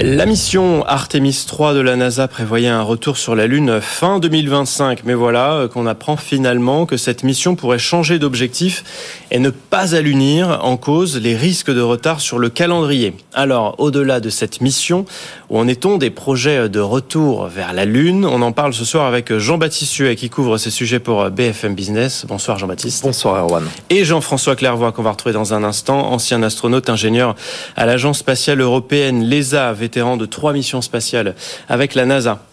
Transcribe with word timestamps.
La 0.00 0.26
mission 0.26 0.86
Artemis 0.86 1.44
3 1.44 1.74
de 1.74 1.80
la 1.80 1.96
NASA 1.96 2.28
prévoyait 2.28 2.68
un 2.68 2.82
retour 2.82 3.18
sur 3.18 3.34
la 3.34 3.48
Lune 3.48 3.80
fin 3.80 4.20
2025. 4.20 5.00
Mais 5.04 5.14
voilà 5.14 5.54
euh, 5.54 5.68
qu'on 5.68 5.86
apprend 5.86 6.16
finalement 6.16 6.86
que 6.86 6.96
cette 6.96 7.24
mission 7.24 7.56
pourrait 7.56 7.80
changer 7.80 8.20
d'objectif 8.20 8.84
et 9.32 9.40
ne 9.40 9.50
pas 9.50 9.96
allunir 9.96 10.60
en 10.62 10.76
cause 10.76 11.20
les 11.20 11.34
risques 11.34 11.72
de 11.72 11.80
retard 11.80 12.20
sur 12.20 12.38
le 12.38 12.48
calendrier. 12.48 13.12
Alors, 13.34 13.74
au-delà 13.78 14.20
de 14.20 14.30
cette 14.30 14.60
mission, 14.60 15.04
où 15.50 15.58
en 15.58 15.66
est-on 15.66 15.98
des 15.98 16.10
projets 16.10 16.68
de 16.68 16.78
retour 16.78 17.48
vers 17.48 17.72
la 17.72 17.84
Lune? 17.84 18.24
On 18.24 18.40
en 18.42 18.52
parle 18.52 18.74
ce 18.74 18.84
soir 18.84 19.06
avec 19.06 19.36
Jean-Baptiste 19.36 19.90
Suet 19.90 20.14
qui 20.14 20.30
couvre 20.30 20.58
ces 20.58 20.70
sujets 20.70 21.00
pour 21.00 21.28
BFM 21.28 21.74
Business. 21.74 22.24
Bonsoir 22.28 22.56
Jean-Baptiste. 22.56 23.02
Bonsoir 23.02 23.34
Erwan. 23.42 23.64
Et 23.90 24.04
Jean-François 24.04 24.54
Clairvoy 24.54 24.92
qu'on 24.92 25.02
va 25.02 25.10
retrouver 25.10 25.32
dans 25.32 25.54
un 25.54 25.64
instant, 25.64 26.12
ancien 26.12 26.40
astronaute 26.44 26.88
ingénieur 26.88 27.34
à 27.74 27.84
l'Agence 27.84 28.18
spatiale 28.18 28.60
européenne, 28.60 29.24
l'ESA, 29.24 29.72
vétéran 29.88 30.18
de 30.18 30.26
trois 30.26 30.52
missions 30.52 30.82
spatiales 30.82 31.34
avec 31.66 31.94
la 31.94 32.04
NASA. 32.04 32.44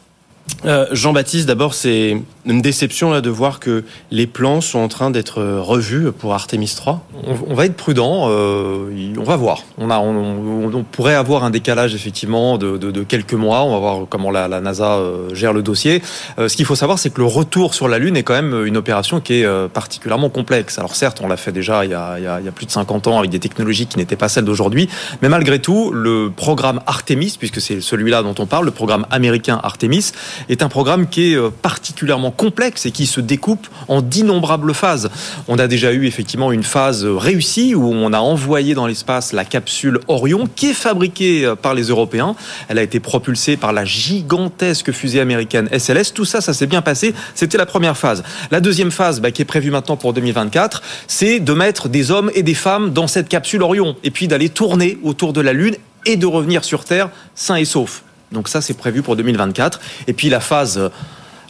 Euh, 0.63 0.87
Jean-Baptiste, 0.91 1.47
d'abord, 1.47 1.73
c'est 1.73 2.21
une 2.45 2.61
déception 2.61 3.11
là 3.11 3.21
de 3.21 3.29
voir 3.29 3.59
que 3.59 3.83
les 4.11 4.27
plans 4.27 4.61
sont 4.61 4.79
en 4.79 4.87
train 4.87 5.11
d'être 5.11 5.41
revus 5.41 6.11
pour 6.11 6.33
Artemis 6.33 6.73
3. 6.75 7.05
On, 7.47 7.53
va 7.53 7.65
être 7.65 7.75
prudent, 7.75 8.27
euh, 8.29 9.13
on 9.17 9.23
va 9.23 9.35
voir. 9.35 9.63
On, 9.77 10.83
pourrait 10.91 11.15
avoir 11.15 11.43
un 11.43 11.49
décalage 11.49 11.95
effectivement 11.95 12.57
de, 12.57 13.03
quelques 13.03 13.33
mois. 13.33 13.63
On 13.63 13.71
va 13.71 13.79
voir 13.79 14.07
comment 14.09 14.31
la, 14.31 14.47
NASA 14.61 14.95
euh, 14.95 15.33
gère 15.33 15.53
le 15.53 15.61
dossier. 15.61 16.01
ce 16.37 16.55
qu'il 16.55 16.65
faut 16.65 16.75
savoir, 16.75 16.99
c'est 16.99 17.09
que 17.09 17.21
le 17.21 17.27
retour 17.27 17.73
sur 17.73 17.87
la 17.87 17.99
Lune 17.99 18.17
est 18.17 18.23
quand 18.23 18.33
même 18.33 18.65
une 18.65 18.77
opération 18.77 19.19
qui 19.19 19.41
est 19.41 19.69
particulièrement 19.69 20.29
complexe. 20.29 20.77
Alors 20.79 20.95
certes, 20.95 21.19
on 21.23 21.27
l'a 21.27 21.37
fait 21.37 21.51
déjà 21.51 21.85
il 21.85 21.91
y, 21.91 21.93
a, 21.93 22.17
il 22.17 22.23
y, 22.23 22.27
a, 22.27 22.51
plus 22.51 22.65
de 22.65 22.71
50 22.71 23.07
ans 23.07 23.19
avec 23.19 23.31
des 23.31 23.39
technologies 23.39 23.87
qui 23.87 23.97
n'étaient 23.97 24.15
pas 24.15 24.29
celles 24.29 24.45
d'aujourd'hui, 24.45 24.87
mais 25.21 25.29
malgré 25.29 25.59
tout, 25.59 25.91
le 25.91 26.31
programme 26.35 26.81
Artemis, 26.85 27.35
puisque 27.37 27.61
c'est 27.61 27.81
celui-là 27.81 28.23
dont 28.23 28.35
on 28.39 28.45
parle, 28.45 28.65
le 28.65 28.71
programme 28.71 29.05
américain 29.11 29.59
Artemis, 29.63 30.11
est 30.49 30.63
un 30.63 30.69
programme 30.69 31.07
qui 31.07 31.33
est 31.33 31.35
euh, 31.35 31.49
particulièrement 31.49 32.31
complexe 32.35 32.85
et 32.85 32.91
qui 32.91 33.05
se 33.05 33.21
découpe 33.21 33.67
en 33.87 34.01
d'innombrables 34.01 34.73
phases. 34.73 35.09
On 35.47 35.57
a 35.57 35.67
déjà 35.67 35.91
eu 35.91 36.05
effectivement 36.05 36.51
une 36.51 36.63
phase 36.63 37.05
réussie 37.05 37.75
où 37.75 37.91
on 37.91 38.13
a 38.13 38.19
envoyé 38.19 38.73
dans 38.73 38.87
l'espace 38.87 39.33
la 39.33 39.45
capsule 39.45 39.99
Orion 40.07 40.47
qui 40.55 40.71
est 40.71 40.73
fabriquée 40.73 41.45
euh, 41.45 41.55
par 41.55 41.73
les 41.73 41.83
Européens. 41.83 42.35
Elle 42.67 42.77
a 42.77 42.83
été 42.83 42.99
propulsée 42.99 43.57
par 43.57 43.73
la 43.73 43.85
gigantesque 43.85 44.91
fusée 44.91 45.19
américaine 45.19 45.69
SLS. 45.77 46.13
Tout 46.13 46.25
ça, 46.25 46.41
ça 46.41 46.53
s'est 46.53 46.67
bien 46.67 46.81
passé. 46.81 47.13
C'était 47.33 47.57
la 47.57 47.65
première 47.65 47.97
phase. 47.97 48.23
La 48.51 48.59
deuxième 48.59 48.91
phase, 48.91 49.21
bah, 49.21 49.31
qui 49.31 49.41
est 49.41 49.45
prévue 49.45 49.71
maintenant 49.71 49.97
pour 49.97 50.13
2024, 50.13 50.81
c'est 51.07 51.39
de 51.39 51.53
mettre 51.53 51.89
des 51.89 52.11
hommes 52.11 52.31
et 52.35 52.43
des 52.43 52.53
femmes 52.53 52.91
dans 52.91 53.07
cette 53.07 53.29
capsule 53.29 53.61
Orion 53.61 53.95
et 54.03 54.11
puis 54.11 54.27
d'aller 54.27 54.49
tourner 54.49 54.97
autour 55.03 55.33
de 55.33 55.41
la 55.41 55.53
Lune 55.53 55.75
et 56.05 56.17
de 56.17 56.25
revenir 56.25 56.63
sur 56.63 56.85
Terre 56.85 57.09
sains 57.33 57.55
et 57.55 57.65
saufs. 57.65 58.03
Donc 58.31 58.49
ça, 58.49 58.61
c'est 58.61 58.73
prévu 58.75 59.01
pour 59.01 59.15
2024. 59.15 59.79
Et 60.07 60.13
puis 60.13 60.29
la 60.29 60.39
phase 60.39 60.77
euh, 60.77 60.89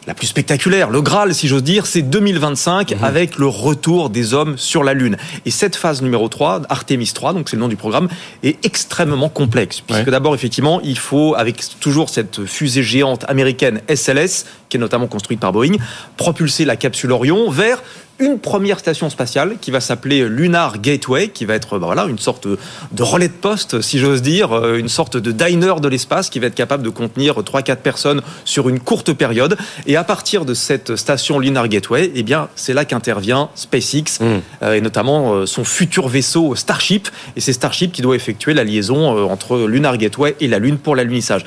la 0.08 0.14
plus 0.14 0.28
spectaculaire, 0.28 0.90
le 0.90 1.02
Graal, 1.02 1.34
si 1.34 1.48
j'ose 1.48 1.64
dire, 1.64 1.86
c'est 1.88 2.04
2025 2.04 2.92
mhm. 2.92 3.04
avec 3.04 3.38
le 3.38 3.48
retour 3.48 4.10
des 4.10 4.34
hommes 4.34 4.58
sur 4.58 4.84
la 4.84 4.94
Lune. 4.94 5.18
Et 5.46 5.52
cette 5.52 5.76
phase 5.76 6.02
numéro 6.02 6.28
3, 6.28 6.64
Artemis 6.70 7.12
3, 7.14 7.34
donc 7.34 7.50
c'est 7.50 7.56
le 7.56 7.62
nom 7.62 7.68
du 7.68 7.76
programme, 7.76 8.08
est 8.44 8.64
extrêmement 8.66 9.30
complexe. 9.30 9.82
Puisque 9.82 10.10
d'abord, 10.10 10.36
effectivement, 10.36 10.80
il 10.82 10.98
faut, 10.98 11.36
avec 11.36 11.64
toujours 11.80 12.10
cette 12.10 12.46
fusée 12.46 12.84
géante 12.84 13.26
américaine 13.28 13.82
SLS, 13.94 14.46
qui 14.70 14.78
est 14.78 14.80
notamment 14.80 15.08
construite 15.08 15.40
par 15.40 15.52
Boeing, 15.52 15.78
propulser 16.18 16.66
la 16.66 16.76
capsule 16.76 17.12
Orion 17.12 17.50
vers 17.50 17.82
une 18.20 18.40
première 18.40 18.80
station 18.80 19.10
spatiale 19.10 19.58
qui 19.60 19.72
va 19.72 19.82
s'appeler 19.82 20.28
Lunar 20.28 20.80
Gateway, 20.80 21.30
qui 21.30 21.46
va 21.46 21.56
être 21.56 21.78
bah 21.80 21.88
voilà, 21.88 22.06
une 22.06 22.20
sorte 22.20 22.48
de 22.48 23.04
relais 23.04 23.28
de 23.28 23.34
poste, 23.34 23.82
si 23.82 24.00
j'ose 24.00 24.22
dire, 24.22 24.54
euh, 24.54 24.78
une 24.78 24.88
sorte 24.88 25.18
de 25.18 25.32
diner 25.32 25.82
de 25.82 25.88
l'espace 25.88 26.30
qui 26.30 26.40
va 26.40 26.48
être 26.48 26.56
capable 26.56 26.84
de 26.84 26.90
contenir 26.90 27.36
3-4 27.40 27.78
personnes 27.78 28.22
sur 28.46 28.70
une 28.70 28.80
courte 28.80 29.12
période. 29.14 29.58
Et 29.86 29.98
à 29.98 30.04
partir 30.04 30.46
de 30.46 30.54
cette 30.54 30.96
station 30.96 31.40
Lunar 31.40 31.68
Gateway, 31.68 32.12
eh 32.16 32.24
bien, 32.24 32.48
c'est 32.56 32.74
là 32.74 32.86
qu'intervient 32.86 33.50
SpaceX, 33.56 34.20
mm. 34.22 34.26
euh, 34.64 34.74
et 34.74 34.82
notamment 34.82 35.34
euh, 35.34 35.46
son 35.46 35.64
futur 35.66 36.08
vaisseau 36.08 36.56
Starship. 36.56 37.10
Et 37.36 37.42
c'est 37.42 37.54
Starship 37.54 37.92
qui 37.92 38.02
doit 38.02 38.16
effectuer 38.16 38.54
la 38.54 38.64
liaison 38.64 39.30
entre 39.30 39.66
Lunar 39.68 39.98
Gateway 39.98 40.36
et 40.40 40.48
la 40.48 40.60
Lune 40.60 40.78
pour 40.78 40.96
l'alunissage. 40.96 41.44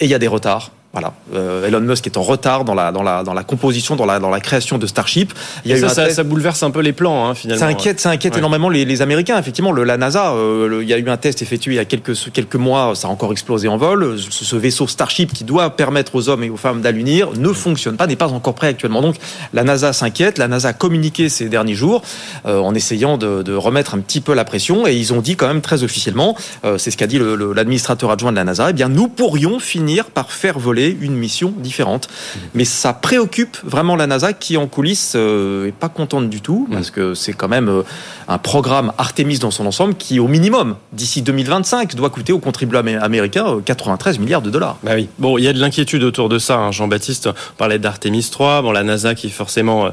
Et 0.00 0.04
il 0.04 0.10
y 0.10 0.14
a 0.14 0.18
des 0.18 0.28
retards 0.28 0.70
voilà, 0.92 1.12
euh, 1.34 1.66
Elon 1.66 1.80
Musk 1.80 2.06
est 2.06 2.16
en 2.16 2.22
retard 2.22 2.64
dans 2.64 2.74
la 2.74 2.92
dans 2.92 3.02
la 3.02 3.22
dans 3.22 3.34
la 3.34 3.44
composition, 3.44 3.94
dans 3.94 4.06
la 4.06 4.20
dans 4.20 4.30
la 4.30 4.40
création 4.40 4.78
de 4.78 4.86
Starship. 4.86 5.34
Il 5.66 5.70
y 5.70 5.74
a 5.74 5.88
ça, 5.88 6.08
ça, 6.08 6.24
bouleverse 6.24 6.62
un 6.62 6.70
peu 6.70 6.80
les 6.80 6.94
plans 6.94 7.28
hein, 7.28 7.34
finalement. 7.34 7.60
Ça 7.60 7.66
inquiète, 7.66 8.00
ça 8.00 8.08
inquiète 8.08 8.38
énormément 8.38 8.70
les, 8.70 8.86
les, 8.86 9.02
Américains. 9.02 9.38
Effectivement, 9.38 9.70
le, 9.70 9.84
la 9.84 9.98
NASA, 9.98 10.32
euh, 10.32 10.80
il 10.80 10.88
y 10.88 10.94
a 10.94 10.98
eu 10.98 11.08
un 11.10 11.18
test 11.18 11.42
effectué 11.42 11.72
il 11.72 11.76
y 11.76 11.78
a 11.78 11.84
quelques 11.84 12.14
quelques 12.32 12.56
mois, 12.56 12.94
ça 12.94 13.08
a 13.08 13.10
encore 13.10 13.32
explosé 13.32 13.68
en 13.68 13.76
vol. 13.76 14.18
Ce, 14.18 14.46
ce 14.46 14.56
vaisseau 14.56 14.86
Starship 14.86 15.34
qui 15.34 15.44
doit 15.44 15.76
permettre 15.76 16.14
aux 16.14 16.30
hommes 16.30 16.42
et 16.42 16.48
aux 16.48 16.56
femmes 16.56 16.80
d'allunir 16.80 17.32
ne 17.36 17.52
fonctionne 17.52 17.98
pas, 17.98 18.06
n'est 18.06 18.16
pas 18.16 18.32
encore 18.32 18.54
prêt 18.54 18.68
actuellement. 18.68 19.02
Donc 19.02 19.16
la 19.52 19.64
NASA 19.64 19.92
s'inquiète. 19.92 20.38
La 20.38 20.48
NASA 20.48 20.68
a 20.68 20.72
communiqué 20.72 21.28
ces 21.28 21.50
derniers 21.50 21.74
jours 21.74 22.00
euh, 22.46 22.60
en 22.60 22.74
essayant 22.74 23.18
de, 23.18 23.42
de, 23.42 23.54
remettre 23.54 23.94
un 23.94 23.98
petit 23.98 24.22
peu 24.22 24.32
la 24.32 24.46
pression 24.46 24.86
et 24.86 24.94
ils 24.96 25.12
ont 25.12 25.20
dit 25.20 25.36
quand 25.36 25.48
même 25.48 25.60
très 25.60 25.82
officiellement, 25.82 26.34
euh, 26.64 26.78
c'est 26.78 26.90
ce 26.90 26.96
qu'a 26.96 27.06
dit 27.06 27.20
l'administrateur 27.54 28.10
adjoint 28.10 28.30
de 28.30 28.36
la 28.36 28.44
NASA, 28.44 28.70
eh 28.70 28.72
bien 28.72 28.88
nous 28.88 29.08
pourrions 29.08 29.58
finir 29.58 30.06
par 30.06 30.32
faire 30.32 30.58
voler 30.58 30.77
une 30.86 31.14
mission 31.14 31.52
différente. 31.56 32.08
Mais 32.54 32.64
ça 32.64 32.92
préoccupe 32.92 33.56
vraiment 33.64 33.96
la 33.96 34.06
NASA 34.06 34.32
qui 34.32 34.56
en 34.56 34.66
coulisses 34.66 35.14
euh, 35.16 35.68
est 35.68 35.72
pas 35.72 35.88
contente 35.88 36.28
du 36.28 36.40
tout 36.40 36.68
parce 36.70 36.90
que 36.90 37.14
c'est 37.14 37.32
quand 37.32 37.48
même 37.48 37.68
euh, 37.68 37.82
un 38.28 38.38
programme 38.38 38.92
Artemis 38.98 39.38
dans 39.38 39.50
son 39.50 39.66
ensemble 39.66 39.94
qui 39.94 40.20
au 40.20 40.28
minimum 40.28 40.76
d'ici 40.92 41.22
2025 41.22 41.94
doit 41.94 42.10
coûter 42.10 42.32
aux 42.32 42.38
contribuables 42.38 42.98
américains 43.00 43.60
93 43.64 44.16
euh, 44.16 44.20
milliards 44.20 44.42
de 44.42 44.50
dollars. 44.50 44.78
Bah 44.82 44.92
oui. 44.94 45.08
Bon, 45.18 45.38
il 45.38 45.44
y 45.44 45.48
a 45.48 45.52
de 45.52 45.60
l'inquiétude 45.60 46.02
autour 46.02 46.28
de 46.28 46.38
ça. 46.38 46.58
Hein. 46.58 46.72
Jean-Baptiste 46.72 47.30
parlait 47.56 47.78
d'Artemis 47.78 48.28
3. 48.30 48.62
Bon, 48.62 48.72
la 48.72 48.82
NASA 48.82 49.14
qui 49.14 49.30
forcément 49.30 49.90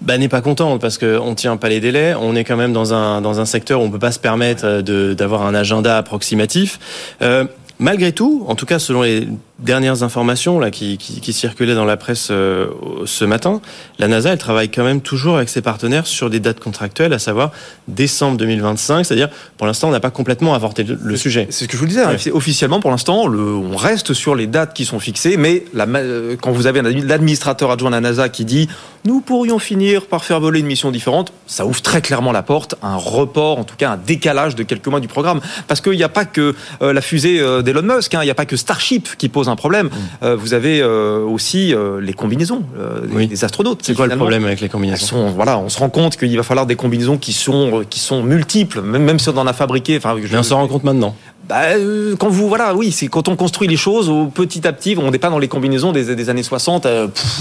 bah, 0.00 0.16
n'est 0.16 0.28
pas 0.28 0.40
contente 0.40 0.80
parce 0.80 0.98
qu'on 0.98 1.34
tient 1.34 1.56
pas 1.56 1.68
les 1.68 1.80
délais. 1.80 2.14
On 2.20 2.34
est 2.34 2.44
quand 2.44 2.56
même 2.56 2.72
dans 2.72 2.94
un 2.94 3.20
dans 3.20 3.40
un 3.40 3.44
secteur 3.44 3.80
où 3.80 3.84
on 3.84 3.90
peut 3.90 3.98
pas 3.98 4.12
se 4.12 4.18
permettre 4.18 4.80
d'avoir 4.80 5.42
un 5.42 5.54
agenda 5.54 5.98
approximatif. 5.98 6.78
Euh, 7.22 7.44
malgré 7.78 8.12
tout, 8.12 8.44
en 8.48 8.54
tout 8.54 8.66
cas 8.66 8.78
selon 8.78 9.02
les 9.02 9.28
dernières 9.62 10.02
informations 10.02 10.58
là 10.58 10.70
qui, 10.70 10.98
qui, 10.98 11.20
qui 11.20 11.32
circulaient 11.32 11.74
dans 11.74 11.84
la 11.84 11.96
presse 11.96 12.28
euh, 12.30 12.68
ce 13.04 13.24
matin, 13.24 13.60
la 13.98 14.08
NASA 14.08 14.32
elle 14.32 14.38
travaille 14.38 14.70
quand 14.70 14.84
même 14.84 15.00
toujours 15.00 15.36
avec 15.36 15.48
ses 15.48 15.62
partenaires 15.62 16.06
sur 16.06 16.30
des 16.30 16.40
dates 16.40 16.60
contractuelles, 16.60 17.12
à 17.12 17.18
savoir 17.18 17.52
décembre 17.88 18.36
2025. 18.38 19.04
C'est-à-dire, 19.04 19.28
pour 19.56 19.66
l'instant, 19.66 19.88
on 19.88 19.92
n'a 19.92 20.00
pas 20.00 20.10
complètement 20.10 20.54
avorté 20.54 20.84
le, 20.84 21.16
sujet. 21.16 21.46
C'est 21.50 21.64
ce 21.64 21.68
que 21.68 21.74
je 21.74 21.78
vous 21.78 21.86
disais. 21.86 22.02
Hein. 22.02 22.16
Officiellement, 22.32 22.80
pour 22.80 22.90
l'instant, 22.90 23.24
on 23.24 23.76
reste 23.76 24.14
sur 24.14 24.34
les 24.34 24.46
dates 24.46 24.74
qui 24.74 24.84
sont 24.84 25.00
fixées, 25.00 25.36
mais 25.36 25.64
la, 25.74 25.84
euh, 25.86 26.36
quand 26.40 26.52
vous 26.52 26.66
avez 26.66 26.82
l'administrateur 26.82 27.70
adjoint 27.70 27.90
de 27.90 27.96
la 27.96 28.00
NASA 28.00 28.28
qui 28.28 28.44
dit 28.44 28.68
nous 29.04 29.20
pourrions 29.20 29.58
finir 29.58 30.06
par 30.06 30.24
faire 30.24 30.40
voler 30.40 30.60
une 30.60 30.66
mission 30.66 30.90
différente, 30.90 31.32
ça 31.46 31.64
ouvre 31.66 31.80
très 31.80 32.02
clairement 32.02 32.32
la 32.32 32.42
porte 32.42 32.74
un 32.82 32.96
report, 32.96 33.58
en 33.58 33.64
tout 33.64 33.76
cas 33.76 33.92
un 33.92 33.96
décalage 33.96 34.54
de 34.54 34.62
quelques 34.62 34.86
mois 34.88 35.00
du 35.00 35.08
programme, 35.08 35.40
parce 35.68 35.80
qu'il 35.80 35.92
n'y 35.92 36.02
a 36.02 36.08
pas 36.08 36.24
que 36.24 36.54
euh, 36.82 36.92
la 36.92 37.00
fusée 37.00 37.40
d'Elon 37.62 37.82
Musk, 37.82 38.14
hein. 38.14 38.20
il 38.22 38.26
n'y 38.26 38.30
a 38.30 38.34
pas 38.34 38.46
que 38.46 38.56
Starship 38.56 39.08
qui 39.16 39.28
pose 39.28 39.48
un 39.50 39.56
problème. 39.56 39.86
Mm. 39.86 39.90
Euh, 40.22 40.36
vous 40.36 40.54
avez 40.54 40.80
euh, 40.80 41.20
aussi 41.20 41.74
euh, 41.74 42.00
les 42.00 42.12
combinaisons 42.12 42.62
des, 43.04 43.44
astronautes. 43.44 43.80
C'est 43.82 43.94
quoi 43.94 44.06
le 44.06 44.16
problème 44.16 44.44
avec 44.44 44.60
les 44.60 44.68
combinaisons 44.68 45.30
Voilà, 45.30 45.58
on 45.58 45.68
se 45.68 45.78
rend 45.78 45.90
compte 45.90 46.16
qu'il 46.16 46.36
va 46.36 46.42
falloir 46.42 46.66
des 46.66 46.76
combinaisons 46.76 47.18
qui 47.18 47.32
sont 47.32 47.84
qui 47.88 48.00
sont 48.00 48.22
multiples, 48.22 48.80
même 48.82 49.04
même 49.04 49.18
si 49.18 49.28
on 49.28 49.36
en 49.36 49.46
a 49.46 49.52
fabriqué. 49.52 49.96
Enfin, 49.96 50.16
je, 50.22 50.36
on 50.36 50.42
s'en 50.42 50.56
rend 50.56 50.68
compte 50.68 50.84
maintenant. 50.84 51.14
Bah, 51.50 51.74
quand 52.16 52.28
vous 52.28 52.48
voilà, 52.48 52.76
oui, 52.76 52.92
c'est 52.92 53.08
quand 53.08 53.26
on 53.26 53.34
construit 53.34 53.66
les 53.66 53.76
choses 53.76 54.08
petit 54.32 54.68
à 54.68 54.72
petit. 54.72 54.94
On 54.96 55.10
n'est 55.10 55.18
pas 55.18 55.30
dans 55.30 55.40
les 55.40 55.48
combinaisons 55.48 55.90
des, 55.90 56.14
des 56.14 56.30
années 56.30 56.44
60 56.44 56.86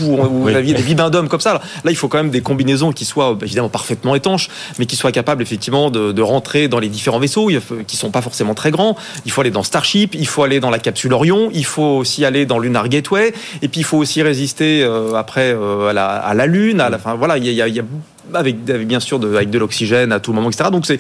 où 0.04 0.18
vous 0.18 0.48
aviez 0.48 0.74
des 0.74 0.82
bibendums 0.82 1.30
comme 1.30 1.40
ça. 1.40 1.62
Là, 1.84 1.92
il 1.92 1.96
faut 1.96 2.08
quand 2.08 2.18
même 2.18 2.32
des 2.32 2.42
combinaisons 2.42 2.92
qui 2.92 3.06
soient 3.06 3.38
évidemment 3.44 3.70
parfaitement 3.70 4.16
étanches, 4.16 4.50
mais 4.80 4.88
qui 4.88 4.96
soient 4.96 5.12
capables 5.12 5.44
effectivement 5.44 5.92
de, 5.92 6.12
de 6.12 6.22
rentrer 6.24 6.68
dans 6.68 6.80
les 6.80 6.90
différents 6.90 7.20
vaisseaux 7.20 7.52
qui 7.86 7.98
sont 7.98 8.10
pas 8.10 8.24
forcément 8.24 8.56
très 8.56 8.72
grands. 8.72 8.98
Il 9.26 9.32
faut 9.32 9.42
aller 9.42 9.52
dans 9.52 9.62
Starship, 9.62 10.16
il 10.16 10.28
faut 10.28 10.42
aller 10.42 10.60
dans 10.60 10.72
la 10.72 10.80
capsule 10.80 11.14
Orion, 11.14 11.52
il 11.54 11.66
faut 11.66 11.84
aussi 11.84 12.26
aller 12.26 12.48
dans 12.48 12.58
Lunar 12.58 12.90
Gateway, 12.90 13.32
et 13.62 13.68
puis 13.68 13.82
il 13.82 13.84
faut 13.84 13.98
aussi 13.98 14.24
résister 14.24 14.82
euh, 14.84 15.14
après 15.14 15.54
euh, 15.54 15.90
à, 15.90 15.94
la, 15.94 16.08
à, 16.08 16.34
la, 16.34 16.48
Lune. 16.48 16.82
À 16.82 16.90
la, 16.90 16.98
fin, 16.98 17.14
voilà, 17.14 17.38
il 17.38 17.46
y 17.46 17.62
a, 17.62 17.68
il 17.68 17.76
y 17.76 17.80
a 17.80 17.84
avec, 18.34 18.58
avec, 18.68 18.88
bien 18.88 19.00
sûr 19.00 19.20
de, 19.20 19.36
avec 19.36 19.50
de 19.50 19.60
l'oxygène 19.60 20.12
à 20.12 20.20
tout 20.20 20.34
moment, 20.34 20.50
etc. 20.50 20.70
Donc 20.72 20.86
c'est 20.86 21.00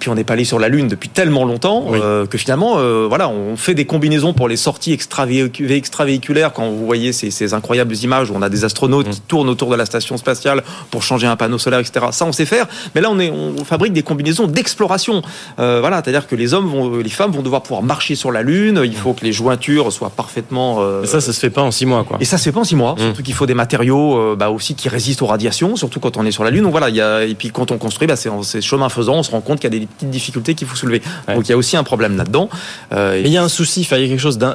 puis 0.00 0.10
on 0.10 0.14
n'est 0.14 0.24
pas 0.24 0.32
allé 0.32 0.44
sur 0.44 0.58
la 0.58 0.68
Lune 0.68 0.88
depuis 0.88 1.08
tellement 1.08 1.44
longtemps 1.44 1.86
que 2.28 2.38
finalement, 2.38 2.78
voilà, 3.08 3.28
on 3.28 3.56
fait 3.56 3.74
des 3.74 3.84
combinaisons 3.84 4.32
pour 4.32 4.48
les 4.48 4.56
sorties 4.56 4.92
extravéhiculaires 4.92 6.52
quand 6.52 6.68
vous 6.70 6.86
voyez 6.86 7.12
ces, 7.12 7.54
incroyables 7.54 7.94
images 7.96 8.30
où 8.30 8.34
on 8.36 8.42
a 8.42 8.48
des 8.48 8.64
astronautes 8.64 9.10
qui 9.10 9.18
mm. 9.18 9.24
tournent 9.28 9.48
autour 9.48 9.70
de 9.70 9.76
la 9.76 9.86
station 9.86 10.16
spatiale 10.16 10.62
pour 10.90 11.02
changer 11.02 11.26
un 11.26 11.36
panneau 11.36 11.58
solaire, 11.58 11.80
etc. 11.80 12.06
Ça, 12.12 12.24
on 12.24 12.32
sait 12.32 12.46
faire. 12.46 12.66
Mais 12.94 13.00
là, 13.00 13.08
on, 13.10 13.18
est, 13.18 13.30
on 13.30 13.64
fabrique 13.64 13.92
des 13.92 14.02
combinaisons 14.02 14.46
d'exploration. 14.46 15.22
voilà, 15.56 16.00
c'est-à-dire 16.02 16.26
que 16.26 16.36
les 16.36 16.54
hommes 16.54 16.68
vont, 16.68 16.96
les 16.96 17.10
femmes 17.10 17.32
vont 17.32 17.42
devoir 17.42 17.62
pouvoir 17.62 17.82
marcher 17.82 18.14
sur 18.14 18.32
la 18.32 18.42
Lune. 18.42 18.80
Il 18.84 18.96
faut 18.96 19.12
que 19.12 19.24
les 19.24 19.32
jointures 19.32 19.92
soient 19.92 20.10
parfaitement. 20.10 21.04
ça, 21.04 21.20
ça 21.20 21.32
se 21.32 21.38
fait 21.38 21.50
pas 21.50 21.62
en 21.62 21.70
six 21.70 21.86
mois, 21.86 22.04
quoi. 22.04 22.18
Et 22.20 22.24
ça 22.24 22.38
se 22.38 22.44
fait 22.44 22.52
pas 22.52 22.60
en 22.60 22.64
six 22.64 22.76
mois. 22.76 22.94
Mm. 22.94 22.98
Surtout 22.98 23.22
qu'il 23.22 23.34
faut 23.34 23.46
des 23.46 23.54
matériaux 23.54 24.36
bah, 24.36 24.50
aussi 24.50 24.74
qui 24.74 24.88
résistent 24.88 25.22
aux 25.22 25.26
radiations, 25.26 25.76
surtout 25.76 26.00
quand 26.00 26.16
on 26.16 26.24
est 26.24 26.30
sur 26.30 26.44
la 26.44 26.50
Lune. 26.50 26.62
Donc 26.62 26.72
voilà, 26.72 26.88
il 26.88 26.96
y 26.96 27.00
a, 27.00 27.24
et 27.24 27.34
puis 27.34 27.50
quand 27.50 27.70
on 27.70 27.78
construit, 27.78 28.06
bah, 28.06 28.16
c'est 28.16 28.60
chemin 28.60 28.88
faisant, 28.88 29.16
on 29.16 29.22
se 29.22 29.30
rend 29.30 29.40
compte 29.40 29.60
qu'il 29.60 29.72
y 29.72 29.76
a 29.76 29.78
des 29.78 29.88
petites 29.90 30.10
difficultés 30.10 30.54
qu'il 30.54 30.66
faut 30.66 30.76
soulever. 30.76 31.02
Donc 31.28 31.48
il 31.48 31.50
y 31.50 31.52
a 31.52 31.56
aussi 31.56 31.76
un 31.76 31.84
problème 31.84 32.16
là-dedans. 32.16 32.48
Euh, 32.92 33.20
il 33.24 33.30
y 33.30 33.36
a 33.36 33.42
un 33.42 33.48
souci, 33.48 33.82
il 33.82 33.98
y 33.98 34.04
a 34.04 34.08
quelque 34.08 34.18
chose 34.18 34.38
d'un 34.38 34.54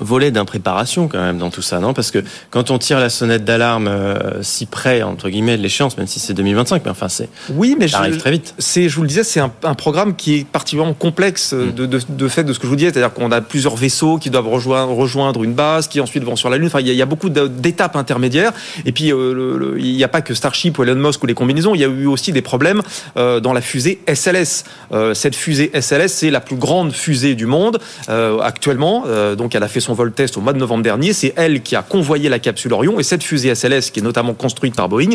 volet 0.00 0.30
d'impréparation 0.30 1.08
quand 1.08 1.20
même 1.20 1.38
dans 1.38 1.50
tout 1.50 1.62
ça, 1.62 1.80
non? 1.80 1.94
Parce 1.94 2.10
que 2.10 2.22
quand 2.50 2.70
on 2.70 2.78
tire 2.78 3.00
la 3.00 3.10
sonnette 3.10 3.44
d'alarme 3.44 3.88
euh, 3.88 4.42
si 4.42 4.66
près 4.66 5.02
entre 5.02 5.28
guillemets 5.28 5.56
de 5.56 5.62
l'échéance, 5.62 5.96
même 5.96 6.06
si 6.06 6.20
c'est 6.20 6.34
2025, 6.34 6.82
mais 6.84 6.90
enfin 6.90 7.08
c'est 7.08 7.28
oui, 7.54 7.76
mais 7.78 7.88
ça 7.88 7.98
arrive 7.98 8.18
très 8.18 8.30
vite. 8.30 8.54
C'est, 8.58 8.88
je 8.88 8.96
vous 8.96 9.02
le 9.02 9.08
disais, 9.08 9.24
c'est 9.24 9.40
un, 9.40 9.48
programme 9.74 10.16
qui 10.16 10.36
est 10.36 10.46
particulièrement 10.46 10.94
complexe 10.94 11.52
mm. 11.52 11.72
de, 11.72 11.86
de, 11.86 12.28
fait 12.28 12.44
de 12.44 12.52
ce 12.52 12.58
que 12.58 12.64
je 12.64 12.70
vous 12.70 12.76
disais, 12.76 12.90
c'est-à-dire 12.92 13.12
qu'on 13.12 13.30
a 13.30 13.40
plusieurs 13.40 13.76
vaisseaux 13.76 14.18
qui 14.18 14.30
doivent 14.30 14.48
rejoindre, 14.48 14.92
rejoindre 14.92 15.44
une 15.44 15.52
base, 15.52 15.88
qui 15.88 16.00
ensuite 16.00 16.24
vont 16.24 16.36
sur 16.36 16.50
la 16.50 16.56
Lune. 16.56 16.68
Enfin, 16.68 16.80
il 16.80 16.88
y 16.88 17.02
a, 17.02 17.06
beaucoup 17.06 17.28
d'étapes 17.28 17.96
intermédiaires. 17.96 18.52
Et 18.84 18.92
puis 18.92 19.12
euh, 19.12 19.76
il 19.78 19.94
n'y 19.94 20.04
a 20.04 20.08
pas 20.08 20.22
que 20.22 20.34
Starship 20.34 20.78
ou 20.78 20.82
Elon 20.82 20.96
Musk 20.96 21.22
ou 21.22 21.26
les 21.26 21.34
combinaisons. 21.34 21.74
Il 21.74 21.80
y 21.80 21.84
a 21.84 21.88
eu 21.88 22.06
aussi 22.06 22.32
des 22.32 22.42
problèmes 22.42 22.82
dans 23.14 23.52
la 23.52 23.60
fusée 23.60 24.00
SLS. 24.12 24.35
Cette 24.44 25.36
fusée 25.36 25.70
SLS, 25.74 26.08
c'est 26.08 26.30
la 26.30 26.40
plus 26.40 26.56
grande 26.56 26.92
fusée 26.92 27.34
du 27.34 27.46
monde 27.46 27.78
actuellement. 28.08 29.04
donc 29.36 29.54
elle 29.54 29.62
a 29.62 29.68
fait 29.68 29.80
son 29.80 29.94
vol 29.94 30.12
test 30.12 30.36
au 30.36 30.40
mois 30.40 30.52
de 30.52 30.58
novembre 30.58 30.82
dernier. 30.82 31.12
C'est 31.12 31.32
elle 31.36 31.62
qui 31.62 31.76
a 31.76 31.82
convoyé 31.82 32.28
la 32.28 32.38
capsule 32.38 32.72
Orion. 32.72 32.98
Et 32.98 33.02
cette 33.02 33.22
fusée 33.22 33.54
SLS, 33.54 33.90
qui 33.90 34.00
est 34.00 34.02
notamment 34.02 34.34
construite 34.34 34.74
par 34.74 34.88
Boeing, 34.88 35.10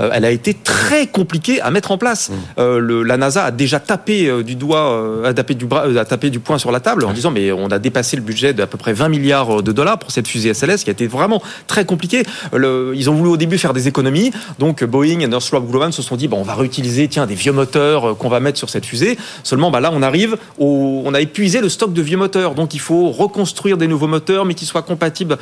euh, 0.00 0.10
elle 0.12 0.24
a 0.24 0.30
été 0.30 0.54
très 0.54 1.06
compliquée 1.06 1.60
à 1.60 1.70
mettre 1.70 1.90
en 1.90 1.98
place. 1.98 2.30
Mmh. 2.30 2.34
Euh, 2.58 2.78
le, 2.78 3.02
la 3.02 3.16
NASA 3.16 3.44
a 3.44 3.50
déjà 3.50 3.80
tapé 3.80 4.28
euh, 4.28 4.42
du 4.42 4.54
doigt, 4.54 5.22
a 5.24 5.34
tapé 5.34 5.54
du 5.54 5.66
bras, 5.66 5.84
a 5.84 6.04
tapé 6.04 6.30
du 6.30 6.40
poing 6.40 6.58
sur 6.58 6.72
la 6.72 6.80
table 6.80 7.04
en 7.04 7.12
disant 7.12 7.30
mais 7.30 7.52
on 7.52 7.68
a 7.68 7.78
dépassé 7.78 8.16
le 8.16 8.22
budget 8.22 8.52
d'à 8.52 8.66
peu 8.66 8.78
près 8.78 8.92
20 8.92 9.08
milliards 9.08 9.62
de 9.62 9.72
dollars 9.72 9.98
pour 9.98 10.10
cette 10.10 10.28
fusée 10.28 10.54
SLS, 10.54 10.84
qui 10.84 10.90
a 10.90 10.92
été 10.92 11.06
vraiment 11.06 11.42
très 11.66 11.84
compliquée. 11.84 12.24
ils 12.52 13.10
ont 13.10 13.14
voulu 13.14 13.30
au 13.30 13.36
début 13.36 13.58
faire 13.58 13.72
des 13.72 13.88
économies, 13.88 14.30
donc 14.58 14.84
Boeing 14.84 15.20
et 15.20 15.26
Northrop 15.26 15.60
Grumman 15.60 15.92
se 15.92 16.02
sont 16.02 16.16
dit 16.16 16.28
bon 16.28 16.38
on 16.38 16.42
va 16.42 16.54
réutiliser 16.54 17.08
tiens 17.08 17.26
des 17.26 17.34
vieux 17.34 17.52
moteurs 17.52 18.16
qu'on 18.16 18.28
va 18.28 18.40
mettre 18.40 18.57
sur 18.58 18.68
cette 18.70 18.84
fusée. 18.84 19.16
Seulement 19.42 19.70
bah 19.70 19.80
là 19.80 19.90
on 19.92 20.02
arrive, 20.02 20.36
au, 20.58 21.02
on 21.04 21.14
a 21.14 21.20
épuisé 21.20 21.60
le 21.60 21.68
stock 21.68 21.92
de 21.92 22.02
vieux 22.02 22.18
moteurs, 22.18 22.54
donc 22.54 22.74
il 22.74 22.80
faut 22.80 23.10
reconstruire 23.10 23.78
des 23.78 23.88
nouveaux 23.88 24.08
moteurs, 24.08 24.44
mais 24.44 24.54
qui 24.54 24.66
soient 24.66 24.82
compatibles 24.82 25.38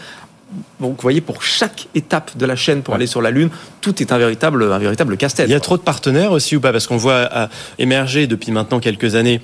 donc, 0.80 0.92
vous 0.92 1.02
voyez, 1.02 1.20
pour 1.20 1.42
chaque 1.42 1.88
étape 1.94 2.36
de 2.36 2.46
la 2.46 2.54
chaîne 2.54 2.82
pour 2.82 2.94
aller 2.94 3.08
sur 3.08 3.20
la 3.20 3.30
Lune, 3.30 3.50
tout 3.80 4.00
est 4.00 4.12
un 4.12 4.18
véritable, 4.18 4.72
un 4.72 4.78
véritable 4.78 5.16
casse-tête. 5.16 5.48
Il 5.48 5.52
y 5.52 5.56
a 5.56 5.60
trop 5.60 5.76
de 5.76 5.82
partenaires 5.82 6.32
aussi 6.32 6.54
ou 6.54 6.60
pas? 6.60 6.70
Parce 6.70 6.86
qu'on 6.86 6.96
voit 6.96 7.28
euh, 7.34 7.46
émerger 7.78 8.26
depuis 8.26 8.52
maintenant 8.52 8.78
quelques 8.78 9.16
années 9.16 9.40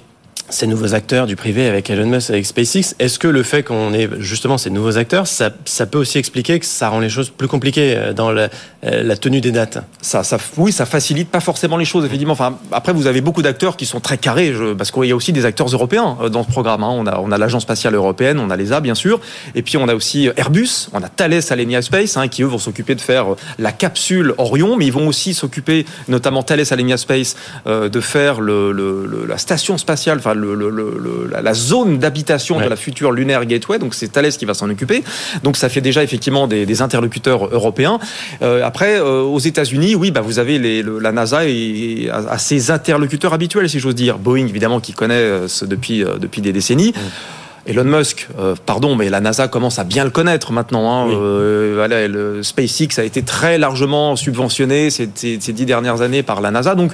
ces 0.49 0.67
nouveaux 0.67 0.95
acteurs 0.95 1.27
du 1.27 1.37
privé 1.37 1.67
avec 1.67 1.89
Elon 1.91 2.07
Musk, 2.07 2.31
avec 2.31 2.47
SpaceX, 2.47 2.95
est-ce 2.99 3.19
que 3.19 3.29
le 3.29 3.43
fait 3.43 3.63
qu'on 3.63 3.95
ait 3.95 4.09
justement 4.19 4.59
ces 4.59 4.71
nouveaux 4.71 4.99
acteurs, 4.99 5.27
ça, 5.27 5.51
peut 5.51 5.99
aussi 5.99 6.19
expliquer 6.19 6.61
que 6.61 6.67
ça 6.67 6.89
rend 6.89 7.01
les 7.01 7.09
choses 7.09 7.31
plus 7.31 7.49
compliquées 7.49 7.95
euh, 7.97 8.13
dans 8.13 8.31
la, 8.31 8.49
euh, 8.85 9.03
la 9.03 9.17
tenue 9.17 9.41
des 9.41 9.51
dates? 9.51 9.79
Ça, 10.01 10.23
ça, 10.23 10.39
Oui, 10.57 10.73
ça 10.73 10.87
facilite 10.87 11.31
pas 11.31 11.41
forcément 11.41 11.77
les 11.77 11.85
choses, 11.85 12.05
effectivement. 12.05 12.35
Enfin, 12.35 12.59
après, 12.71 12.93
vous 12.93 13.07
avez 13.07 13.21
beaucoup 13.21 13.43
d'acteurs 13.43 13.77
qui 13.77 13.87
sont 13.87 14.01
très 14.01 14.19
carrés, 14.19 14.53
parce 14.77 14.91
qu'il 14.91 15.05
y 15.05 15.13
a 15.13 15.17
aussi 15.17 15.33
des 15.33 15.45
acteurs 15.45 15.69
européens 15.69 16.19
euh, 16.21 16.29
dans 16.29 16.45
ce 16.45 16.49
programme. 16.49 16.85
Hein. 16.85 16.93
On 16.93 17.33
a, 17.33 17.39
l'Agence 17.39 17.63
spatiale 17.63 17.95
européenne, 17.95 18.39
on 18.39 18.51
a 18.51 18.57
l'ESA, 18.57 18.81
bien 18.81 18.95
sûr, 18.95 19.21
et 19.55 19.63
puis 19.63 19.77
on 19.77 19.89
a 19.89 19.95
aussi 19.95 20.29
Airbus, 20.37 20.89
on 20.93 21.03
a 21.03 21.09
Thales 21.09 21.41
Alenia 21.51 21.83
Space, 21.83 22.17
hein, 22.17 22.29
qui 22.29 22.43
eux 22.43 22.47
vont 22.47 22.59
s'occuper 22.59 22.95
de 22.95 23.01
faire 23.01 23.27
la 23.59 23.73
capsule 23.73 24.35
Orion, 24.39 24.77
mais 24.77 24.87
ils 24.87 24.93
vont 24.93 25.09
aussi 25.09 25.35
s'occuper, 25.35 25.87
notamment 26.09 26.43
Thales 26.43 26.65
Alenia 26.71 26.97
Space, 26.97 27.37
de 27.67 28.01
faire 28.01 28.41
la 28.41 29.39
station 29.39 29.79
spatiale, 29.79 30.19
enfin 30.19 30.32
le, 30.35 31.31
la 31.31 31.55
zone 31.55 31.99
d'habitation 31.99 32.61
de 32.61 32.69
la 32.69 32.77
future 32.77 33.13
Lunaire 33.13 33.45
Gateway. 33.47 33.79
Donc 33.79 33.95
c'est 33.95 34.09
Thales 34.09 34.33
qui 34.33 34.45
va 34.45 34.55
s'en 34.55 34.69
occuper. 34.71 35.03
Donc 35.43 35.57
ça 35.57 35.69
fait 35.69 35.81
déjà 35.81 36.03
effectivement 36.03 36.47
des, 36.47 36.83
interlocuteurs 36.83 37.49
européens. 37.53 37.99
Euh, 38.43 38.65
après, 38.65 38.99
euh, 38.99 39.21
aux 39.21 39.39
États-Unis, 39.39 39.95
oui, 39.95 40.11
bah, 40.11 40.21
vous 40.21 40.39
avez 40.39 40.59
les, 40.59 40.83
la 40.83 41.13
NASA 41.13 41.47
et, 41.47 42.11
à, 42.11 42.39
ses 42.39 42.71
interlocuteurs 42.71 43.35
habituels, 43.35 43.69
si 43.69 43.79
j'ose 43.79 43.95
dire. 43.95 44.19
Boeing, 44.19 44.47
évidemment, 44.47 44.81
qui 44.81 44.93
connaît 44.93 45.15
euh, 45.15 45.49
ce 45.49 45.65
depuis, 45.65 46.05
depuis 46.21 46.41
des 46.41 46.53
décennies. 46.53 46.95
Elon 47.65 47.85
Musk, 47.85 48.27
pardon, 48.67 48.97
mais 48.97 49.09
la 49.09 49.21
NASA 49.21 49.47
commence 49.47 49.79
à 49.79 49.85
bien 49.85 50.03
le 50.03 50.11
connaître 50.11 50.51
maintenant. 50.51 51.07
Hein. 51.07 51.75
voilà, 51.75 52.09
le 52.09 52.43
SpaceX 52.43 52.99
a 52.99 53.05
été 53.05 53.23
très 53.23 53.57
largement 53.57 54.17
subventionné 54.17 54.91
ces, 54.91 55.09
ces, 55.15 55.39
ces, 55.41 55.53
dix 55.53 55.65
dernières 55.65 56.03
années 56.03 56.25
par 56.25 56.41
la 56.41 56.51
NASA. 56.51 56.75
Donc, 56.75 56.91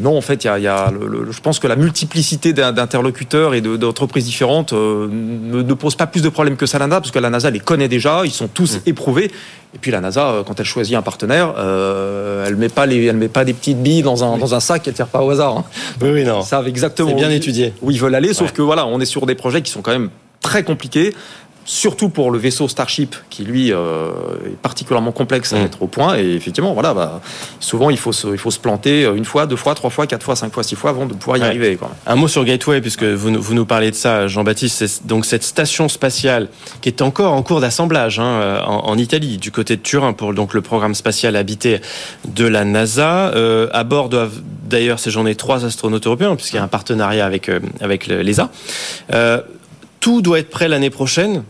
non, 0.00 0.16
en 0.16 0.20
fait, 0.20 0.44
il 0.44 0.62
y 0.62 0.66
a, 0.66 0.92
je 1.30 1.40
pense 1.40 1.58
que 1.58 1.66
la 1.66 1.76
multiplicité 1.76 2.52
d'interlocuteurs 2.52 3.54
et 3.54 3.60
d'entreprises 3.60 4.24
différentes 4.24 4.72
euh, 4.72 5.08
ne, 5.10 5.74
pose 5.74 5.94
pas 5.94 6.06
plus 6.06 6.22
de 6.22 6.28
problèmes 6.28 6.56
que 6.56 6.66
ça 6.66 6.78
la 6.78 6.86
NASA, 6.86 7.00
parce 7.00 7.10
que 7.10 7.18
la 7.18 7.30
NASA 7.30 7.50
les 7.50 7.60
connaît 7.60 7.88
déjà, 7.88 8.22
ils 8.24 8.30
sont 8.30 8.48
tous 8.48 8.76
mm. 8.76 8.80
éprouvés. 8.86 9.30
Et 9.74 9.78
puis 9.80 9.90
la 9.90 10.00
NASA, 10.00 10.28
euh, 10.28 10.42
quand 10.42 10.58
elle 10.58 10.66
choisit 10.66 10.96
un 10.96 11.02
partenaire, 11.02 11.54
euh, 11.58 12.46
elle 12.46 12.56
met 12.56 12.68
pas 12.68 12.86
les, 12.86 13.04
elle 13.04 13.16
met 13.16 13.28
pas 13.28 13.44
des 13.44 13.52
petites 13.52 13.82
billes 13.82 14.02
dans 14.02 14.24
un, 14.24 14.38
dans 14.38 14.54
un 14.54 14.60
sac, 14.60 14.86
elle 14.86 14.94
tire 14.94 15.08
pas 15.08 15.22
au 15.22 15.30
hasard. 15.30 15.58
Hein. 15.58 15.64
Oui, 16.00 16.10
oui, 16.10 16.24
non. 16.24 16.42
Ça 16.42 16.62
exactement. 16.66 17.14
Bien 17.14 17.30
étudié. 17.30 17.72
Où 17.82 17.90
ils 17.90 18.00
veulent 18.00 18.14
aller, 18.14 18.32
sauf 18.34 18.52
que 18.52 18.62
voilà, 18.62 18.86
on 18.86 19.00
est 19.00 19.06
sur 19.06 19.26
des 19.26 19.34
projets 19.34 19.62
qui 19.62 19.70
sont 19.70 19.82
quand 19.82 19.92
même 19.92 20.10
très 20.40 20.62
compliqués 20.62 21.14
surtout 21.64 22.08
pour 22.08 22.30
le 22.30 22.38
vaisseau 22.38 22.68
Starship, 22.68 23.16
qui 23.30 23.44
lui 23.44 23.72
euh, 23.72 24.10
est 24.46 24.56
particulièrement 24.56 25.12
complexe 25.12 25.52
à 25.52 25.56
mm. 25.56 25.62
mettre 25.62 25.82
au 25.82 25.86
point. 25.86 26.16
Et 26.16 26.34
effectivement, 26.34 26.74
voilà, 26.74 26.94
bah, 26.94 27.20
souvent 27.60 27.90
il 27.90 27.98
faut, 27.98 28.12
se, 28.12 28.28
il 28.28 28.38
faut 28.38 28.50
se 28.50 28.58
planter 28.58 29.04
une 29.14 29.24
fois, 29.24 29.46
deux 29.46 29.56
fois, 29.56 29.74
trois 29.74 29.90
fois, 29.90 30.06
quatre 30.06 30.24
fois, 30.24 30.36
cinq 30.36 30.52
fois, 30.52 30.62
six 30.62 30.76
fois 30.76 30.90
avant 30.90 31.06
de 31.06 31.14
pouvoir 31.14 31.38
y 31.38 31.42
arriver. 31.42 31.78
Un 32.06 32.16
mot 32.16 32.28
sur 32.28 32.44
Gateway, 32.44 32.80
puisque 32.80 33.04
vous, 33.04 33.32
vous 33.40 33.54
nous 33.54 33.66
parlez 33.66 33.90
de 33.90 33.96
ça, 33.96 34.28
Jean-Baptiste. 34.28 34.86
C'est 34.86 35.06
donc 35.06 35.24
cette 35.24 35.42
station 35.42 35.88
spatiale 35.88 36.48
qui 36.80 36.88
est 36.88 37.02
encore 37.02 37.32
en 37.32 37.42
cours 37.42 37.60
d'assemblage 37.60 38.18
hein, 38.18 38.62
en, 38.66 38.98
Italie, 38.98 39.38
du 39.38 39.50
côté 39.50 39.76
de 39.76 39.82
Turin, 39.82 40.12
pour 40.12 40.34
donc 40.34 40.54
le 40.54 40.62
programme 40.62 40.94
spatial 40.94 41.36
habité 41.36 41.80
de 42.26 42.46
la 42.46 42.64
NASA. 42.64 43.32
Euh, 43.34 43.68
à 43.72 43.84
bord 43.84 44.08
doivent 44.08 44.40
d'ailleurs 44.68 44.98
séjourner 44.98 45.34
trois 45.34 45.64
astronautes 45.64 46.06
européens, 46.06 46.36
puisqu'il 46.36 46.56
y 46.56 46.58
a 46.58 46.62
un 46.62 46.68
partenariat 46.68 47.26
avec, 47.26 47.48
euh, 47.48 47.60
avec 47.80 48.06
l'ESA. 48.06 48.50
Euh, 49.12 49.40
tout 50.00 50.20
doit 50.20 50.38
être 50.38 50.50
prêt 50.50 50.68
l'année 50.68 50.90
prochaine 50.90 51.44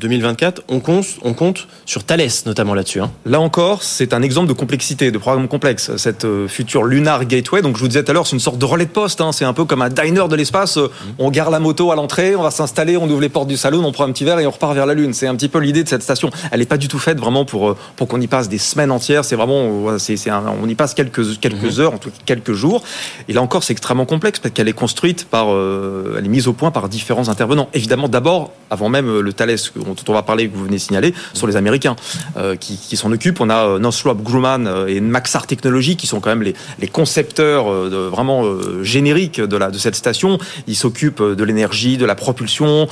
2024, 0.00 0.58
euh, 0.58 0.62
on 0.68 0.80
compte, 0.80 1.06
on 1.22 1.34
compte 1.34 1.66
sur 1.84 2.04
Thales 2.04 2.28
notamment 2.46 2.74
là-dessus. 2.74 3.00
Hein. 3.00 3.10
Là 3.26 3.40
encore, 3.40 3.82
c'est 3.82 4.14
un 4.14 4.22
exemple 4.22 4.48
de 4.48 4.52
complexité, 4.52 5.10
de 5.10 5.18
programme 5.18 5.48
complexe. 5.48 5.96
Cette 5.96 6.24
euh, 6.24 6.48
future 6.48 6.84
Lunar 6.84 7.24
Gateway, 7.24 7.62
donc 7.62 7.76
je 7.76 7.82
vous 7.82 7.88
disais 7.88 8.04
tout 8.04 8.10
à 8.10 8.14
l'heure, 8.14 8.26
c'est 8.26 8.36
une 8.36 8.40
sorte 8.40 8.58
de 8.58 8.64
relais 8.64 8.84
de 8.84 8.90
poste. 8.90 9.20
Hein. 9.20 9.32
C'est 9.32 9.44
un 9.44 9.52
peu 9.52 9.64
comme 9.64 9.82
un 9.82 9.88
diner 9.88 10.28
de 10.28 10.36
l'espace. 10.36 10.76
Euh, 10.76 10.90
on 11.18 11.30
gare 11.30 11.50
la 11.50 11.60
moto 11.60 11.90
à 11.90 11.96
l'entrée, 11.96 12.36
on 12.36 12.42
va 12.42 12.50
s'installer, 12.50 12.96
on 12.96 13.08
ouvre 13.08 13.20
les 13.20 13.28
portes 13.28 13.48
du 13.48 13.56
salon, 13.56 13.84
on 13.84 13.92
prend 13.92 14.04
un 14.04 14.12
petit 14.12 14.24
verre 14.24 14.38
et 14.38 14.46
on 14.46 14.50
repart 14.50 14.74
vers 14.74 14.86
la 14.86 14.94
Lune. 14.94 15.12
C'est 15.12 15.26
un 15.26 15.34
petit 15.34 15.48
peu 15.48 15.58
l'idée 15.58 15.82
de 15.82 15.88
cette 15.88 16.02
station. 16.02 16.30
Elle 16.50 16.60
n'est 16.60 16.66
pas 16.66 16.78
du 16.78 16.88
tout 16.88 16.98
faite 16.98 17.18
vraiment 17.18 17.44
pour 17.44 17.76
pour 17.96 18.08
qu'on 18.08 18.20
y 18.20 18.26
passe 18.26 18.48
des 18.48 18.58
semaines 18.58 18.90
entières. 18.90 19.24
C'est 19.24 19.36
vraiment, 19.36 19.98
c'est, 19.98 20.16
on 20.30 20.68
y 20.68 20.74
passe 20.74 20.94
quelques 20.94 21.40
quelques 21.40 21.78
mhm. 21.78 21.80
heures, 21.80 21.94
en 21.94 21.98
tout 21.98 22.10
cas 22.10 22.16
quelques 22.26 22.52
jours. 22.52 22.82
Et 23.28 23.32
là 23.32 23.42
encore, 23.42 23.64
c'est 23.64 23.72
extrêmement 23.72 24.06
complexe 24.06 24.38
parce 24.38 24.54
qu'elle 24.54 24.68
est 24.68 24.72
construite 24.72 25.24
par, 25.24 25.48
elle 25.48 26.24
est 26.24 26.28
mise 26.28 26.48
au 26.48 26.52
point 26.52 26.70
par 26.70 26.88
différents 26.88 27.28
intervenants. 27.28 27.68
Évidemment, 27.74 28.08
d'abord, 28.08 28.52
avant 28.70 28.88
même 28.88 29.20
le 29.20 29.31
Thales 29.32 29.56
dont 29.76 29.96
on 30.08 30.12
va 30.12 30.22
parler 30.22 30.48
que 30.48 30.56
vous 30.56 30.64
venez 30.64 30.78
signaler 30.78 31.14
sont 31.34 31.46
les 31.46 31.56
Américains 31.56 31.96
euh, 32.36 32.56
qui, 32.56 32.96
s'en 32.96 33.10
occupent. 33.12 33.40
On 33.40 33.50
a 33.50 33.66
euh, 33.66 33.78
Northrop 33.78 34.14
Grumman 34.16 34.66
euh, 34.66 34.86
et 34.86 35.00
Maxar 35.00 35.46
Technologies 35.46 35.96
qui 35.96 36.06
sont 36.06 36.20
quand 36.20 36.30
même 36.30 36.42
les, 36.42 36.54
concepteurs 36.88 37.70
vraiment 38.10 38.44
génériques 38.82 39.40
de, 39.40 39.78
cette 39.78 39.94
station. 39.94 40.38
Ils 40.66 40.76
s'occupent 40.76 41.22
de 41.22 41.44
l'énergie, 41.44 41.96
de 41.96 42.04
la 42.04 42.14
propulsion, 42.14 42.86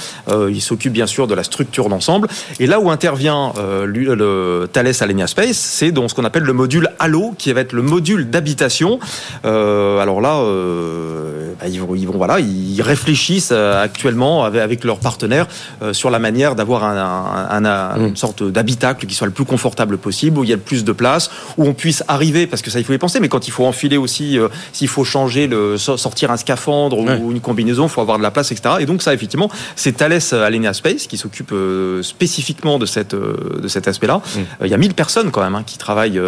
ils 0.49 0.63
s'occupent 0.63 0.93
bien 0.93 1.07
sûr 1.07 1.27
de 1.27 1.35
la 1.35 1.45
structure 1.45 1.89
d'ensemble. 1.89 2.29
Et 2.61 2.67
là 2.67 2.81
où 2.81 2.91
intervient 2.91 3.53
le 3.85 4.67
Thales 4.73 4.95
Alenia 5.01 5.27
Space, 5.27 5.57
c'est 5.57 5.93
dans 5.93 6.09
ce 6.09 6.15
qu'on 6.15 6.25
appelle 6.25 6.45
le 6.45 6.53
module 6.55 6.89
Halo, 6.99 7.35
qui 7.37 7.53
va 7.53 7.61
être 7.61 7.73
le 7.73 7.83
module 7.83 8.31
d'habitation. 8.31 9.01
alors 9.45 10.21
là, 10.21 10.43
bah, 11.61 11.69
ils, 11.69 11.81
vont, 11.81 12.17
voilà, 12.17 12.41
ils 12.41 12.81
réfléchissent 12.81 13.53
actuellement 13.53 14.45
avec, 14.45 14.63
avec 14.63 14.85
leurs 14.85 15.01
partenaires 15.01 15.47
sur 15.93 16.11
la 16.11 16.19
manière 16.19 16.30
d'avoir 16.31 16.85
un, 16.85 17.61
mm. 17.61 18.09
une 18.09 18.17
sorte 18.17 18.43
d'habitacle 18.43 19.07
qui 19.07 19.15
soit 19.15 19.27
le 19.27 19.33
plus 19.33 19.45
confortable 19.45 19.99
possible, 19.99 20.39
où 20.39 20.45
il 20.45 20.51
y 20.51 20.53
a 20.53 20.57
le 20.57 20.63
plus 20.63 20.85
de 20.85 20.93
place, 20.93 21.31
où 21.57 21.65
on 21.65 21.75
puisse 21.75 22.03
arriver, 22.09 22.47
parce 22.47 22.63
que 22.63 22.71
ça 22.71 22.79
il 22.79 22.85
faut 22.85 22.93
y 22.93 22.99
penser, 22.99 23.21
mais 23.21 23.29
quand 23.29 23.47
il 23.47 23.51
faut 23.51 23.67
enfiler 23.67 23.97
aussi, 23.97 24.39
euh, 24.39 24.49
s'il 24.73 24.89
faut 24.89 25.05
changer, 25.05 25.47
le, 25.47 25.77
sortir 25.77 26.31
un 26.31 26.37
scaphandre 26.37 26.99
ou 26.99 27.33
une 27.33 27.41
combinaison, 27.41 27.85
il 27.85 27.89
faut 27.89 28.01
avoir 28.01 28.19
de 28.19 28.23
la 28.23 28.31
place, 28.31 28.53
etc. 28.53 28.77
Et 28.81 28.87
donc 28.87 29.03
ça 29.03 29.15
effectivement, 29.15 29.51
c'est 29.77 29.93
Thales 29.97 30.21
Alenia 30.33 30.73
Space 30.73 31.07
qui 31.07 31.17
s'occupe 31.17 31.53
euh, 31.53 32.03
spécifiquement 32.03 32.79
de, 32.79 32.87
cette, 32.87 33.15
euh, 33.15 33.61
de 33.63 33.69
cet 33.69 33.89
aspect-là. 33.89 34.19
Mm. 34.19 34.65
Il 34.65 34.71
y 34.71 34.75
a 34.75 34.79
1000 34.79 34.95
personnes 34.95 35.31
quand 35.31 35.43
même 35.43 35.55
hein, 35.55 35.63
qui 35.67 35.79
travaillent 35.79 36.21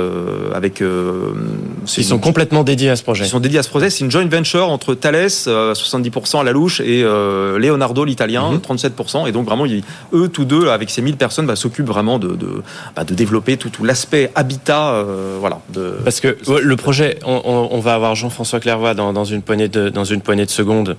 avec, 0.54 0.82
Ils 0.82 2.04
sont 2.04 2.18
complètement 2.18 2.64
dédiés 2.64 2.90
à 2.90 2.96
ce 2.96 3.02
projet. 3.02 3.24
Ils 3.24 3.28
sont 3.28 3.40
dédiés 3.40 3.58
à 3.58 3.62
ce 3.62 3.68
projet. 3.68 3.90
C'est 3.90 4.04
une 4.04 4.10
joint 4.10 4.26
venture 4.26 4.68
entre 4.68 4.94
Thales, 4.94 5.26
70% 5.26 6.40
à 6.40 6.44
la 6.44 6.52
louche, 6.52 6.80
et 6.80 7.02
Leonardo, 7.02 8.04
l'italien, 8.04 8.60
37%. 8.62 9.22
Mhm. 9.22 9.28
Et 9.28 9.32
donc 9.32 9.46
vraiment, 9.46 9.66
eux, 10.12 10.28
tous 10.28 10.44
deux, 10.44 10.68
avec 10.68 10.90
ces 10.90 11.02
1000 11.02 11.16
personnes, 11.16 11.46
bah, 11.46 11.56
s'occupent 11.56 11.86
vraiment 11.86 12.18
de, 12.18 12.34
de, 12.34 12.62
bah, 12.96 13.04
de, 13.04 13.14
développer 13.14 13.56
tout, 13.56 13.70
tout 13.70 13.84
l'aspect 13.84 14.30
habitat. 14.34 15.04
voilà. 15.40 15.60
De, 15.72 15.96
Parce 16.04 16.20
que 16.20 16.36
le 16.60 16.76
projet, 16.76 17.18
on, 17.24 17.68
on 17.70 17.80
va 17.80 17.94
avoir 17.94 18.14
Jean-François 18.14 18.60
Clairvoy 18.60 18.94
dans, 18.94 19.12
dans, 19.12 19.24
une 19.24 19.42
poignée 19.42 19.68
de, 19.68 19.88
dans 19.88 20.04
une 20.04 20.20
poignée 20.20 20.46
de 20.46 20.50
secondes. 20.50 20.96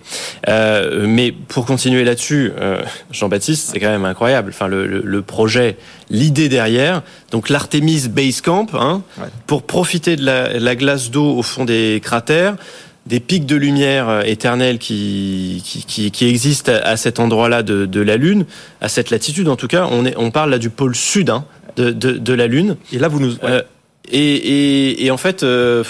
mais 0.47 1.31
pour 1.31 1.65
continuer 1.65 2.03
là-dessus, 2.03 2.51
Jean-Baptiste, 3.11 3.71
c'est 3.73 3.79
quand 3.79 3.89
même 3.89 4.05
incroyable. 4.05 4.51
Enfin, 4.53 4.67
le, 4.67 4.87
le, 4.87 5.01
le 5.03 5.21
projet, 5.21 5.77
l'idée 6.09 6.49
derrière, 6.49 7.01
donc 7.31 7.49
l'Artemis 7.49 8.07
Base 8.07 8.41
Camp, 8.41 8.67
hein, 8.73 9.01
pour 9.47 9.63
profiter 9.63 10.15
de 10.15 10.23
la, 10.23 10.75
glace 10.75 11.11
d'eau 11.11 11.35
au 11.37 11.43
fond 11.43 11.65
des 11.65 11.99
cratères, 12.03 12.55
des 13.05 13.19
pics 13.19 13.45
de 13.45 13.55
lumière 13.55 14.07
euh, 14.07 14.21
éternels 14.21 14.79
qui, 14.79 15.61
qui, 15.65 16.11
qui, 16.11 16.25
existent 16.27 16.71
à 16.83 16.95
cet 16.97 17.19
endroit-là 17.19 17.63
de, 17.63 17.85
de, 17.85 18.01
la 18.01 18.17
Lune, 18.17 18.45
à 18.81 18.87
cette 18.87 19.09
latitude 19.09 19.49
en 19.49 19.55
tout 19.55 19.67
cas. 19.67 19.87
On, 19.91 20.05
est, 20.05 20.15
on 20.17 20.31
parle 20.31 20.51
là 20.51 20.57
du 20.57 20.69
pôle 20.69 20.95
sud 20.95 21.29
hein, 21.29 21.45
de, 21.75 21.91
de, 21.91 22.11
de, 22.11 22.33
la 22.33 22.47
Lune. 22.47 22.77
Et 22.91 22.99
là, 22.99 23.07
vous 23.07 23.19
nous... 23.19 23.35
Euh, 23.43 23.61
et, 24.11 24.17
et, 24.17 25.05
et, 25.05 25.11
en 25.11 25.17
fait, 25.17 25.43
euh, 25.43 25.83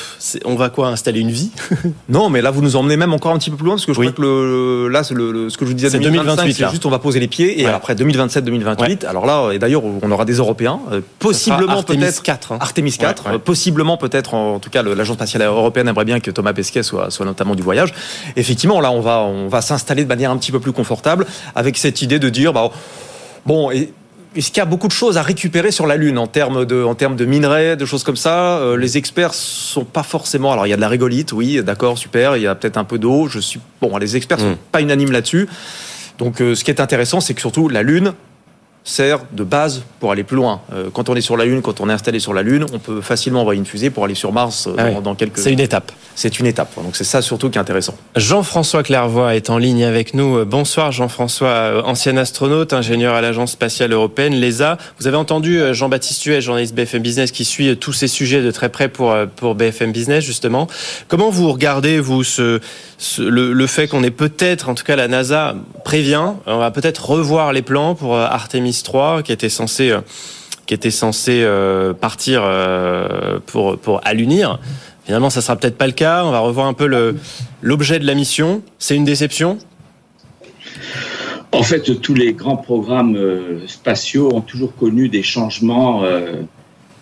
on 0.46 0.53
va 0.53 0.70
quoi 0.70 0.89
installer 0.89 1.20
une 1.20 1.32
vie? 1.32 1.50
Non, 2.10 2.29
mais 2.29 2.41
là 2.41 2.51
vous 2.51 2.62
nous 2.62 2.75
emmenez 2.75 2.98
même 2.98 3.13
encore 3.13 3.34
un 3.34 3.39
petit 3.39 3.50
peu 3.50 3.55
plus 3.55 3.65
loin 3.65 3.75
parce 3.75 3.86
que 3.86 3.93
je 3.93 4.00
crois 4.00 4.12
que 4.12 4.22
le, 4.22 4.88
là, 4.88 5.01
le, 5.12 5.32
le, 5.32 5.50
ce 5.50 5.58
que 5.58 5.65
je 5.65 5.72
vous 5.72 5.75
disais, 5.75 5.98
2028, 5.98 6.53
c'est 6.53 6.70
juste 6.70 6.86
on 6.86 6.89
va 6.89 7.00
poser 7.00 7.20
les 7.20 7.27
pieds 7.27 7.62
et 7.62 7.65
après 7.65 7.96
2027-2028. 7.96 9.05
Alors 9.05 9.25
là, 9.25 9.51
et 9.51 9.60
d'ailleurs, 9.60 9.84
on 9.84 10.12
aura 10.12 10.25
des 10.25 10.34
Européens, 10.34 10.79
euh, 10.91 11.01
possiblement 11.20 11.82
peut-être 11.82 12.22
4, 12.22 12.51
hein. 12.51 12.58
Artemis 12.60 12.91
4, 12.91 13.27
euh, 13.27 13.38
possiblement 13.39 13.98
peut-être, 13.98 14.36
en, 14.36 14.60
tout 14.60 14.70
cas, 14.70 14.84
l'agence 14.84 15.15
spatiale 15.15 15.43
européenne 15.43 15.88
aimerait 15.88 16.05
bien 16.05 16.20
que 16.20 16.29
Thomas 16.29 16.53
Pesquet 16.53 16.84
soit, 16.84 17.10
soit 17.10 17.25
notamment 17.25 17.55
du 17.55 17.63
voyage. 17.63 17.93
Effectivement, 18.36 18.79
là, 18.79 18.91
on 18.91 19.01
va, 19.01 19.22
on 19.22 19.48
va 19.48 19.62
s'installer 19.62 20.03
de 20.03 20.10
manière 20.10 20.29
un 20.29 20.38
petit 20.38 20.51
peu 20.51 20.60
plus 20.60 20.74
confortable 20.74 21.25
avec 21.55 21.77
cette 21.77 22.01
idée 22.01 22.20
de 22.20 22.29
dire, 22.29 22.53
bah, 22.53 22.70
bon, 23.46 23.72
et 23.72 23.91
qu'il 24.33 24.57
y 24.57 24.61
a 24.61 24.65
beaucoup 24.65 24.87
de 24.87 24.93
choses 24.93 25.17
à 25.17 25.21
récupérer 25.21 25.71
sur 25.71 25.85
la 25.85 25.97
Lune 25.97 26.17
en 26.17 26.27
termes 26.27 26.65
de, 26.65 26.83
en 26.83 26.95
termes 26.95 27.15
de 27.15 27.25
minerais, 27.25 27.75
de 27.75 27.85
choses 27.85 28.03
comme 28.03 28.15
ça 28.15 28.57
euh, 28.57 28.77
Les 28.77 28.97
experts 28.97 29.33
sont 29.33 29.85
pas 29.85 30.03
forcément. 30.03 30.51
Alors 30.51 30.65
il 30.67 30.69
y 30.69 30.73
a 30.73 30.75
de 30.75 30.81
la 30.81 30.87
régolite, 30.87 31.31
oui, 31.33 31.61
d'accord, 31.63 31.97
super. 31.97 32.35
Il 32.37 32.43
y 32.43 32.47
a 32.47 32.55
peut-être 32.55 32.77
un 32.77 32.83
peu 32.83 32.97
d'eau. 32.97 33.27
Je 33.27 33.39
suis 33.39 33.59
bon. 33.81 33.95
Les 33.97 34.15
experts 34.15 34.39
sont 34.39 34.51
hmm. 34.51 34.57
pas 34.71 34.81
unanimes 34.81 35.11
là-dessus. 35.11 35.47
Donc 36.17 36.41
euh, 36.41 36.55
ce 36.55 36.63
qui 36.63 36.71
est 36.71 36.79
intéressant, 36.79 37.19
c'est 37.19 37.33
que 37.33 37.41
surtout 37.41 37.69
la 37.69 37.83
Lune, 37.83 38.13
sert 38.83 39.19
de 39.31 39.43
base 39.43 39.83
pour 39.99 40.11
aller 40.11 40.23
plus 40.23 40.35
loin. 40.35 40.61
Euh, 40.73 40.89
quand 40.93 41.07
on 41.07 41.15
est 41.15 41.21
sur 41.21 41.37
la 41.37 41.45
Lune, 41.45 41.61
quand 41.61 41.79
on 41.79 41.89
est 41.89 41.93
installé 41.93 42.19
sur 42.19 42.33
la 42.33 42.41
Lune, 42.41 42.65
on 42.73 42.79
peut 42.79 43.01
facilement 43.01 43.41
envoyer 43.41 43.59
une 43.59 43.65
fusée 43.65 43.89
pour 43.89 44.03
aller 44.03 44.15
sur 44.15 44.33
Mars 44.33 44.67
euh, 44.67 44.75
ah 44.77 45.01
dans, 45.01 45.15
quelques. 45.15 45.37
C'est 45.37 45.53
une 45.53 45.61
étape. 45.61 45.91
C'est 46.15 46.39
une 46.39 46.45
étape. 46.45 46.75
Donc 46.75 46.95
c'est 46.95 47.05
ça 47.05 47.21
surtout 47.21 47.49
qui 47.49 47.57
est 47.57 47.61
intéressant. 47.61 47.95
Jean-François 48.15 48.83
Clairvoy 48.83 49.35
est 49.35 49.49
en 49.49 49.57
ligne 49.57 49.85
avec 49.85 50.13
nous. 50.13 50.43
Bonsoir 50.45 50.91
Jean-François, 50.91 51.83
ancien 51.85 52.17
astronaute, 52.17 52.73
ingénieur 52.73 53.15
à 53.15 53.21
l'Agence 53.21 53.51
spatiale 53.51 53.93
européenne, 53.93 54.33
l'ESA. 54.33 54.77
Vous 54.99 55.07
avez 55.07 55.17
entendu 55.17 55.59
euh, 55.59 55.73
Jean-Baptiste 55.73 56.23
Huet, 56.25 56.41
journaliste 56.41 56.75
BFM 56.75 57.01
Business, 57.01 57.31
qui 57.31 57.45
suit 57.45 57.77
tous 57.77 57.93
ces 57.93 58.09
sujets 58.09 58.41
de 58.41 58.51
très 58.51 58.69
près 58.69 58.89
pour 58.89 59.15
pour 59.37 59.55
BFM 59.55 59.91
Business 59.91 60.25
justement. 60.25 60.67
Comment 61.07 61.29
vous 61.29 61.51
regardez 61.51 61.99
vous 61.99 62.23
ce, 62.23 62.59
le, 63.19 63.53
le 63.53 63.67
fait 63.67 63.87
qu'on 63.87 64.03
ait 64.03 64.11
peut-être, 64.11 64.67
en 64.69 64.75
tout 64.75 64.83
cas 64.83 64.95
la 64.95 65.07
NASA 65.07 65.55
prévient, 65.85 66.33
on 66.45 66.57
va 66.57 66.71
peut-être 66.71 67.09
revoir 67.09 67.53
les 67.53 67.61
plans 67.61 67.95
pour 67.95 68.17
Artemis 68.17 68.73
3 68.82 69.22
qui 69.22 69.32
était 69.32 69.50
censé 69.50 69.92
euh, 69.92 70.01
qui 70.65 70.74
était 70.74 70.92
censé 70.92 71.44
euh, 71.44 71.94
partir 71.94 72.42
euh, 72.44 73.39
pour 73.46 73.77
pour 73.77 74.01
allunir. 74.03 74.60
Finalement, 75.06 75.30
ça 75.30 75.42
sera 75.42 75.58
peut-être 75.58 75.77
pas 75.77 75.88
le 75.88 75.94
cas. 75.94 76.24
On 76.24 76.32
va 76.32 76.39
revoir 76.39 76.68
un 76.68 76.74
peu 76.74 76.88
l'objet 77.62 78.00
de 78.00 78.08
la 78.08 78.15
mission. 78.15 78.62
C'est 78.80 78.96
une 78.96 79.03
déception? 79.03 79.58
En 81.51 81.62
fait, 81.62 82.00
tous 82.00 82.13
les 82.13 82.34
grands 82.34 82.56
programmes 82.56 83.18
spatiaux 83.68 84.34
ont 84.34 84.39
toujours 84.39 84.74
connu 84.74 85.10
des 85.10 85.22
changements 85.22 86.03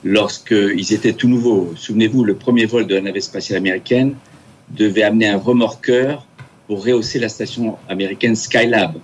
lorsqu'ils 0.03 0.93
étaient 0.93 1.13
tout 1.13 1.27
nouveaux. 1.27 1.73
Souvenez-vous, 1.75 2.23
le 2.23 2.33
premier 2.33 2.65
vol 2.65 2.87
de 2.87 2.95
la 2.95 3.01
navette 3.01 3.23
spatiale 3.23 3.57
américaine 3.57 4.15
devait 4.69 5.03
amener 5.03 5.27
un 5.27 5.37
remorqueur 5.37 6.25
pour 6.67 6.85
rehausser 6.85 7.19
la 7.19 7.29
station 7.29 7.77
américaine 7.89 8.35
Skylab. 8.35 8.95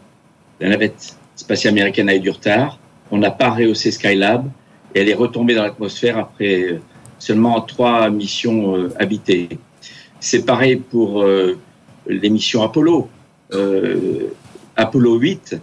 La 0.60 0.70
navette 0.70 1.18
spatiale 1.38 1.74
américaine 1.74 2.10
a 2.10 2.15
eu 2.15 2.20
du 2.20 2.29
retard. 2.29 2.79
On 3.12 3.17
n'a 3.17 3.32
pas 3.32 3.51
rehaussé 3.51 3.91
Skylab 3.91 4.50
et 4.94 5.00
elle 5.00 5.10
est 5.10 5.13
retombée 5.13 5.56
dans 5.56 5.63
l'atmosphère 5.63 6.17
après 6.17 6.62
euh, 6.63 6.82
seulement 7.20 7.62
trois 7.62 8.10
missions 8.10 8.75
euh, 8.75 8.94
habitées. 9.00 9.48
C'est 10.20 10.46
pareil 10.46 10.75
pour 10.77 11.24
euh, 11.24 11.58
les 12.08 12.29
missions 12.29 12.63
Apollo. 12.63 13.10
Apollo 14.75 15.15
8 15.20 15.58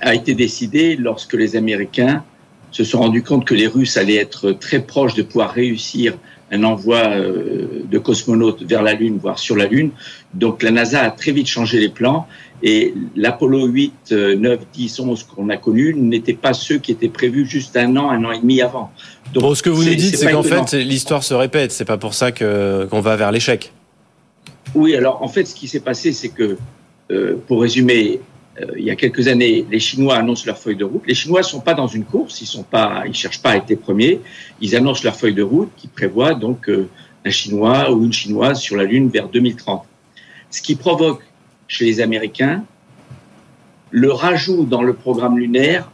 a 0.00 0.14
été 0.14 0.34
décidé 0.34 0.96
lorsque 0.96 1.34
les 1.34 1.56
Américains 1.56 2.22
se 2.70 2.84
sont 2.84 2.98
rendus 2.98 3.22
compte 3.22 3.44
que 3.44 3.54
les 3.54 3.66
Russes 3.66 3.96
allaient 3.96 4.16
être 4.16 4.52
très 4.52 4.80
proches 4.80 5.14
de 5.14 5.22
pouvoir 5.22 5.52
réussir 5.52 6.16
un 6.50 6.64
envoi 6.64 7.02
de 7.10 7.98
cosmonautes 7.98 8.62
vers 8.62 8.82
la 8.82 8.94
Lune, 8.94 9.18
voire 9.20 9.38
sur 9.38 9.54
la 9.54 9.66
Lune. 9.66 9.90
Donc 10.32 10.62
la 10.62 10.70
NASA 10.70 11.02
a 11.02 11.10
très 11.10 11.32
vite 11.32 11.46
changé 11.46 11.78
les 11.78 11.90
plans 11.90 12.26
et 12.62 12.94
l'Apollo 13.14 13.66
8, 13.66 14.12
9, 14.12 14.60
10, 14.72 15.00
11 15.00 15.22
qu'on 15.24 15.48
a 15.50 15.56
connu 15.56 15.94
n'étaient 15.94 16.32
pas 16.32 16.54
ceux 16.54 16.78
qui 16.78 16.92
étaient 16.92 17.08
prévus 17.08 17.46
juste 17.46 17.76
un 17.76 17.96
an, 17.96 18.10
un 18.10 18.24
an 18.24 18.32
et 18.32 18.40
demi 18.40 18.62
avant. 18.62 18.90
Donc, 19.32 19.42
bon, 19.42 19.54
ce 19.54 19.62
que 19.62 19.70
vous 19.70 19.84
nous 19.84 19.94
dites, 19.94 20.16
c'est 20.16 20.30
qu'en 20.30 20.42
fait, 20.42 20.72
l'histoire 20.72 21.22
se 21.22 21.34
répète. 21.34 21.72
C'est 21.72 21.84
pas 21.84 21.98
pour 21.98 22.14
ça 22.14 22.32
qu'on 22.32 23.00
va 23.00 23.16
vers 23.16 23.30
l'échec. 23.30 23.72
Oui, 24.74 24.94
alors 24.94 25.22
en 25.22 25.28
fait, 25.28 25.44
ce 25.44 25.54
qui 25.54 25.68
s'est 25.68 25.80
passé, 25.80 26.12
c'est 26.12 26.28
que, 26.28 26.56
euh, 27.10 27.36
pour 27.46 27.62
résumer, 27.62 28.20
euh, 28.20 28.22
il 28.76 28.84
y 28.84 28.90
a 28.90 28.96
quelques 28.96 29.28
années, 29.28 29.66
les 29.70 29.80
Chinois 29.80 30.16
annoncent 30.16 30.44
leur 30.46 30.58
feuille 30.58 30.76
de 30.76 30.84
route. 30.84 31.02
Les 31.06 31.14
Chinois 31.14 31.42
sont 31.42 31.60
pas 31.60 31.74
dans 31.74 31.86
une 31.86 32.04
course, 32.04 32.40
ils 32.40 32.46
sont 32.46 32.62
pas, 32.62 33.04
ils 33.06 33.14
cherchent 33.14 33.42
pas 33.42 33.50
à 33.50 33.56
être 33.56 33.74
premiers. 33.76 34.20
Ils 34.60 34.74
annoncent 34.76 35.02
leur 35.04 35.16
feuille 35.16 35.34
de 35.34 35.42
route 35.42 35.70
qui 35.76 35.88
prévoit 35.88 36.34
donc 36.34 36.68
euh, 36.68 36.88
un 37.24 37.30
Chinois 37.30 37.90
ou 37.92 38.04
une 38.04 38.12
Chinoise 38.12 38.60
sur 38.60 38.76
la 38.76 38.84
Lune 38.84 39.08
vers 39.08 39.28
2030. 39.28 39.84
Ce 40.50 40.62
qui 40.62 40.76
provoque 40.76 41.22
chez 41.66 41.84
les 41.84 42.00
Américains 42.00 42.64
le 43.90 44.12
rajout 44.12 44.64
dans 44.64 44.82
le 44.82 44.94
programme 44.94 45.38
lunaire 45.38 45.90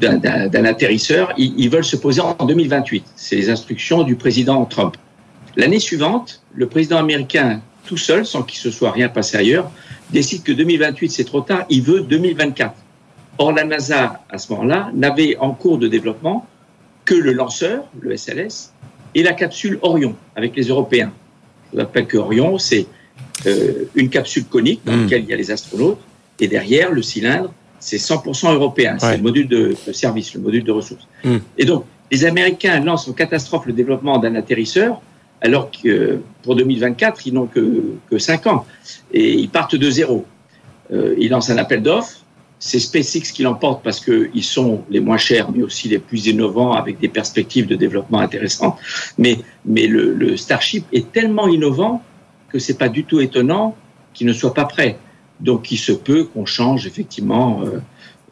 d'un 0.00 0.64
atterrisseur. 0.64 1.32
Ils, 1.36 1.68
veulent 1.70 1.84
se 1.84 1.96
poser 1.96 2.20
en 2.20 2.34
2028. 2.44 3.04
C'est 3.16 3.36
les 3.36 3.50
instructions 3.50 4.02
du 4.02 4.16
président 4.16 4.64
Trump. 4.64 4.96
L'année 5.56 5.78
suivante, 5.78 6.42
le 6.54 6.66
président 6.66 6.98
américain, 6.98 7.60
tout 7.86 7.96
seul, 7.96 8.26
sans 8.26 8.42
qu'il 8.42 8.58
se 8.58 8.70
soit 8.70 8.90
rien 8.90 9.08
passé 9.08 9.36
ailleurs, 9.36 9.70
décide 10.12 10.42
que 10.42 10.52
2028 10.52 11.10
c'est 11.10 11.24
trop 11.24 11.40
tard. 11.40 11.64
Il 11.68 11.82
veut 11.82 12.02
2024. 12.02 12.74
Or, 13.38 13.52
la 13.52 13.64
NASA, 13.64 14.22
à 14.28 14.38
ce 14.38 14.52
moment-là, 14.52 14.90
n'avait 14.94 15.36
en 15.38 15.52
cours 15.52 15.78
de 15.78 15.88
développement 15.88 16.46
que 17.04 17.14
le 17.14 17.32
lanceur, 17.32 17.84
le 18.00 18.16
SLS, 18.16 18.72
et 19.14 19.22
la 19.22 19.32
capsule 19.32 19.78
Orion 19.82 20.14
avec 20.36 20.54
les 20.54 20.64
Européens. 20.64 21.12
Je 21.72 21.78
vous 21.78 21.84
rappelle 21.84 22.06
que 22.06 22.18
Orion, 22.18 22.58
c'est 22.58 22.86
euh, 23.46 23.88
une 23.94 24.10
capsule 24.10 24.44
conique 24.44 24.82
dans 24.84 24.92
hmm. 24.92 25.02
laquelle 25.02 25.22
il 25.22 25.30
y 25.30 25.32
a 25.32 25.36
les 25.36 25.50
astronautes, 25.50 26.00
et 26.40 26.48
derrière, 26.48 26.90
le 26.92 27.02
cylindre, 27.02 27.52
c'est 27.80 27.96
100% 27.96 28.52
européen. 28.52 28.96
C'est 28.98 29.16
le 29.16 29.22
module 29.22 29.48
de, 29.48 29.74
service, 29.92 30.34
le 30.34 30.40
module 30.40 30.64
de 30.64 30.72
ressources. 30.72 31.06
Hmm. 31.24 31.38
Et 31.58 31.64
donc, 31.64 31.84
les 32.10 32.24
Américains 32.24 32.80
lancent 32.80 33.08
en 33.08 33.12
catastrophe 33.12 33.66
le 33.66 33.72
développement 33.72 34.18
d'un 34.18 34.34
atterrisseur, 34.34 35.00
alors 35.42 35.70
que 35.70 36.20
pour 36.42 36.56
2024, 36.56 37.26
ils 37.26 37.34
n'ont 37.34 37.46
que, 37.46 37.96
que 38.08 38.18
5 38.18 38.46
ans. 38.46 38.64
Et 39.12 39.32
ils 39.32 39.48
partent 39.48 39.76
de 39.76 39.90
zéro. 39.90 40.24
Euh, 40.92 41.14
ils 41.18 41.30
lancent 41.30 41.50
un 41.50 41.58
appel 41.58 41.82
d'offres. 41.82 42.18
C'est 42.60 42.78
SpaceX 42.78 43.32
qui 43.32 43.42
l'emporte 43.42 43.82
parce 43.82 43.98
qu'ils 43.98 44.44
sont 44.44 44.84
les 44.88 45.00
moins 45.00 45.16
chers, 45.16 45.50
mais 45.50 45.64
aussi 45.64 45.88
les 45.88 45.98
plus 45.98 46.26
innovants 46.26 46.72
avec 46.72 47.00
des 47.00 47.08
perspectives 47.08 47.66
de 47.66 47.74
développement 47.74 48.20
intéressantes. 48.20 48.78
Mais, 49.18 49.38
le 49.66 50.36
Starship 50.36 50.86
est 50.92 51.10
tellement 51.10 51.48
innovant 51.48 52.02
que 52.48 52.60
c'est 52.60 52.78
pas 52.78 52.88
du 52.88 53.02
tout 53.02 53.20
étonnant 53.20 53.74
qu'il 54.14 54.28
ne 54.28 54.32
soit 54.32 54.54
pas 54.54 54.64
prêt. 54.64 54.96
Donc, 55.40 55.72
il 55.72 55.78
se 55.78 55.90
peut 55.90 56.24
qu'on 56.24 56.46
change 56.46 56.86
effectivement 56.86 57.62
euh, 57.64 57.80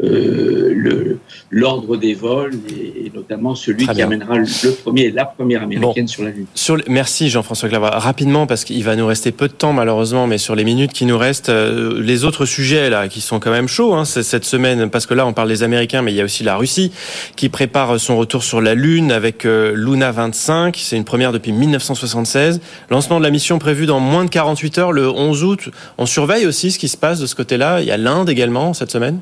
euh, 0.03 1.19
l'ordre 1.51 1.97
des 1.97 2.15
vols 2.15 2.55
et, 2.69 3.11
notamment 3.15 3.55
celui 3.55 3.87
qui 3.87 4.03
amènera 4.03 4.39
le 4.39 4.71
premier, 4.83 5.11
la 5.11 5.25
première 5.25 5.63
américaine 5.63 6.09
sur 6.09 6.23
la 6.23 6.31
Lune. 6.31 6.47
Sur 6.55 6.79
merci 6.89 7.29
Jean-François 7.29 7.69
Clava. 7.69 7.91
Rapidement, 7.91 8.47
parce 8.47 8.65
qu'il 8.65 8.83
va 8.85 8.97
nous 8.97 9.07
rester 9.07 9.33
peu 9.33 9.49
de 9.49 9.53
temps 9.53 9.73
malheureusement, 9.73 10.27
mais 10.27 10.39
sur 10.39 10.55
les 10.55 10.65
minutes 10.65 10.93
qui 10.93 11.07
nous 11.07 11.19
restent, 11.19 11.49
euh, 11.49 12.01
les 12.01 12.25
autres 12.25 12.47
sujets 12.47 12.89
là 12.89 13.09
qui 13.09 13.21
sont 13.21 13.41
quand 13.41 13.51
même 13.51 13.69
chauds 13.69 13.95
hein, 13.95 14.05
cette 14.05 14.45
semaine, 14.45 14.91
parce 14.91 15.07
que 15.07 15.15
là 15.15 15.27
on 15.27 15.33
parle 15.33 15.49
des 15.49 15.63
Américains, 15.63 16.03
mais 16.03 16.13
il 16.13 16.17
y 16.17 16.21
a 16.21 16.25
aussi 16.25 16.45
la 16.45 16.57
Russie 16.57 16.93
qui 17.37 17.49
prépare 17.49 17.99
son 17.99 18.17
retour 18.17 18.43
sur 18.43 18.61
la 18.61 18.75
Lune 18.75 19.13
avec 19.13 19.45
euh, 19.45 19.73
Luna 19.75 20.13
25. 20.13 20.77
C'est 20.79 20.97
une 20.97 21.05
première 21.05 21.33
depuis 21.33 21.53
1976. 21.53 22.61
Lancement 22.91 23.19
de 23.19 23.25
la 23.25 23.31
mission 23.31 23.59
prévu 23.59 23.87
dans 23.87 24.01
moins 24.01 24.25
de 24.25 24.31
48 24.31 24.79
heures 24.79 24.93
le 24.93 25.09
11 25.09 25.45
août. 25.45 25.69
On 25.99 26.07
surveille 26.07 26.47
aussi 26.47 26.71
ce 26.71 26.79
qui 26.79 26.89
se 26.89 26.97
passe 26.97 27.21
de 27.21 27.27
ce 27.27 27.35
côté-là. 27.35 27.81
Il 27.81 27.87
y 27.87 27.91
a 27.91 27.97
l'Inde 27.97 28.31
également 28.31 28.73
cette 28.73 28.91
semaine. 28.91 29.21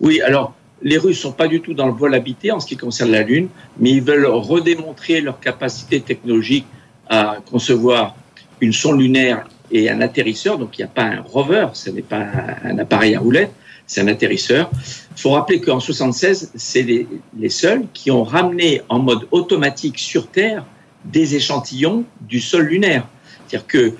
Oui, 0.00 0.20
alors 0.22 0.54
les 0.82 0.96
Russes 0.96 1.20
sont 1.20 1.32
pas 1.32 1.46
du 1.46 1.60
tout 1.60 1.74
dans 1.74 1.86
le 1.86 1.92
vol 1.92 2.14
habité 2.14 2.50
en 2.50 2.60
ce 2.60 2.66
qui 2.66 2.76
concerne 2.76 3.10
la 3.10 3.22
Lune, 3.22 3.48
mais 3.78 3.90
ils 3.90 4.02
veulent 4.02 4.26
redémontrer 4.26 5.20
leur 5.20 5.38
capacité 5.38 6.00
technologique 6.00 6.66
à 7.08 7.36
concevoir 7.50 8.16
une 8.60 8.72
sonde 8.72 9.00
lunaire 9.00 9.46
et 9.70 9.90
un 9.90 10.00
atterrisseur. 10.00 10.58
Donc 10.58 10.78
il 10.78 10.80
n'y 10.80 10.86
a 10.86 10.88
pas 10.88 11.04
un 11.04 11.20
rover, 11.20 11.68
ce 11.74 11.90
n'est 11.90 12.02
pas 12.02 12.26
un 12.64 12.78
appareil 12.78 13.14
à 13.14 13.20
roulettes, 13.20 13.52
c'est 13.86 14.00
un 14.00 14.08
atterrisseur. 14.08 14.70
Il 15.16 15.20
faut 15.20 15.30
rappeler 15.30 15.60
qu'en 15.60 15.80
76, 15.80 16.52
c'est 16.54 16.82
les, 16.82 17.48
seuls 17.50 17.84
qui 17.92 18.10
ont 18.10 18.24
ramené 18.24 18.80
en 18.88 19.00
mode 19.00 19.26
automatique 19.32 19.98
sur 19.98 20.28
Terre 20.28 20.64
des 21.04 21.34
échantillons 21.34 22.04
du 22.22 22.40
sol 22.40 22.66
lunaire. 22.66 23.06
C'est-à-dire 23.48 23.66
que 23.66 23.94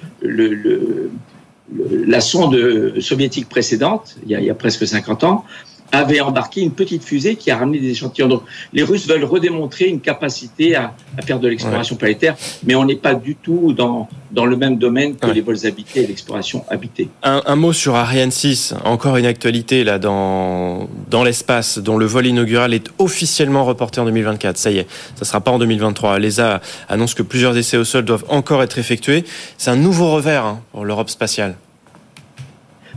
la 2.07 2.21
sonde 2.21 3.01
soviétique 3.01 3.49
précédente, 3.49 4.17
il 4.27 4.41
y 4.41 4.51
a 4.51 4.55
presque 4.55 4.87
50 4.87 5.25
ans, 5.25 5.45
avait 5.93 6.21
embarqué 6.21 6.61
une 6.61 6.73
petite 6.73 7.05
fusée 7.05 7.37
qui 7.37 7.51
a 7.51 7.57
ramené 7.57 7.79
des 7.79 7.91
échantillons. 7.91 8.29
Donc, 8.29 8.43
les 8.73 8.83
Russes 8.83 9.07
veulent 9.07 9.25
redémontrer 9.25 9.87
une 9.87 10.01
capacité 10.01 10.77
à, 10.77 10.95
à 11.19 11.23
faire 11.23 11.41
de 11.41 11.49
l'exploration 11.49 11.95
ouais. 11.95 12.01
planétaire, 12.01 12.37
mais 12.65 12.75
on 12.75 12.85
n'est 12.85 12.97
pas 12.97 13.15
du 13.15 13.35
tout 13.35 13.73
dans, 13.73 14.09
dans 14.31 14.47
le 14.47 14.57
même 14.57 14.79
domaine 14.79 15.17
que 15.17 15.27
ouais. 15.27 15.35
les 15.35 15.41
vols 15.41 15.67
habités 15.67 16.05
et 16.05 16.07
l'exploration 16.07 16.65
habitée. 16.69 17.09
Un, 17.23 17.43
un, 17.47 17.57
mot 17.57 17.73
sur 17.73 17.95
Ariane 17.95 18.31
6, 18.31 18.75
encore 18.85 19.17
une 19.17 19.27
actualité 19.27 19.85
là 19.85 19.99
dans, 19.99 20.89
dans 21.09 21.25
l'espace, 21.25 21.79
dont 21.79 21.99
le 21.99 22.07
vol 22.07 22.27
inaugural 22.27 22.73
est 22.75 22.91
officiellement 22.99 23.65
reporté 23.65 24.01
en 24.01 24.05
2024. 24.05 24.57
Ça 24.57 24.71
y 24.71 24.79
est, 24.79 24.87
ça 25.17 25.25
sera 25.25 25.41
pas 25.41 25.51
en 25.51 25.59
2023. 25.59 26.19
L'ESA 26.19 26.61
annonce 26.89 27.15
que 27.15 27.23
plusieurs 27.23 27.57
essais 27.57 27.77
au 27.77 27.85
sol 27.85 28.05
doivent 28.05 28.25
encore 28.29 28.63
être 28.63 28.79
effectués. 28.79 29.25
C'est 29.59 29.71
un 29.71 29.77
nouveau 29.77 30.11
revers 30.11 30.45
hein, 30.45 30.61
pour 30.73 30.85
l'Europe 30.85 31.11
spatiale. 31.11 31.57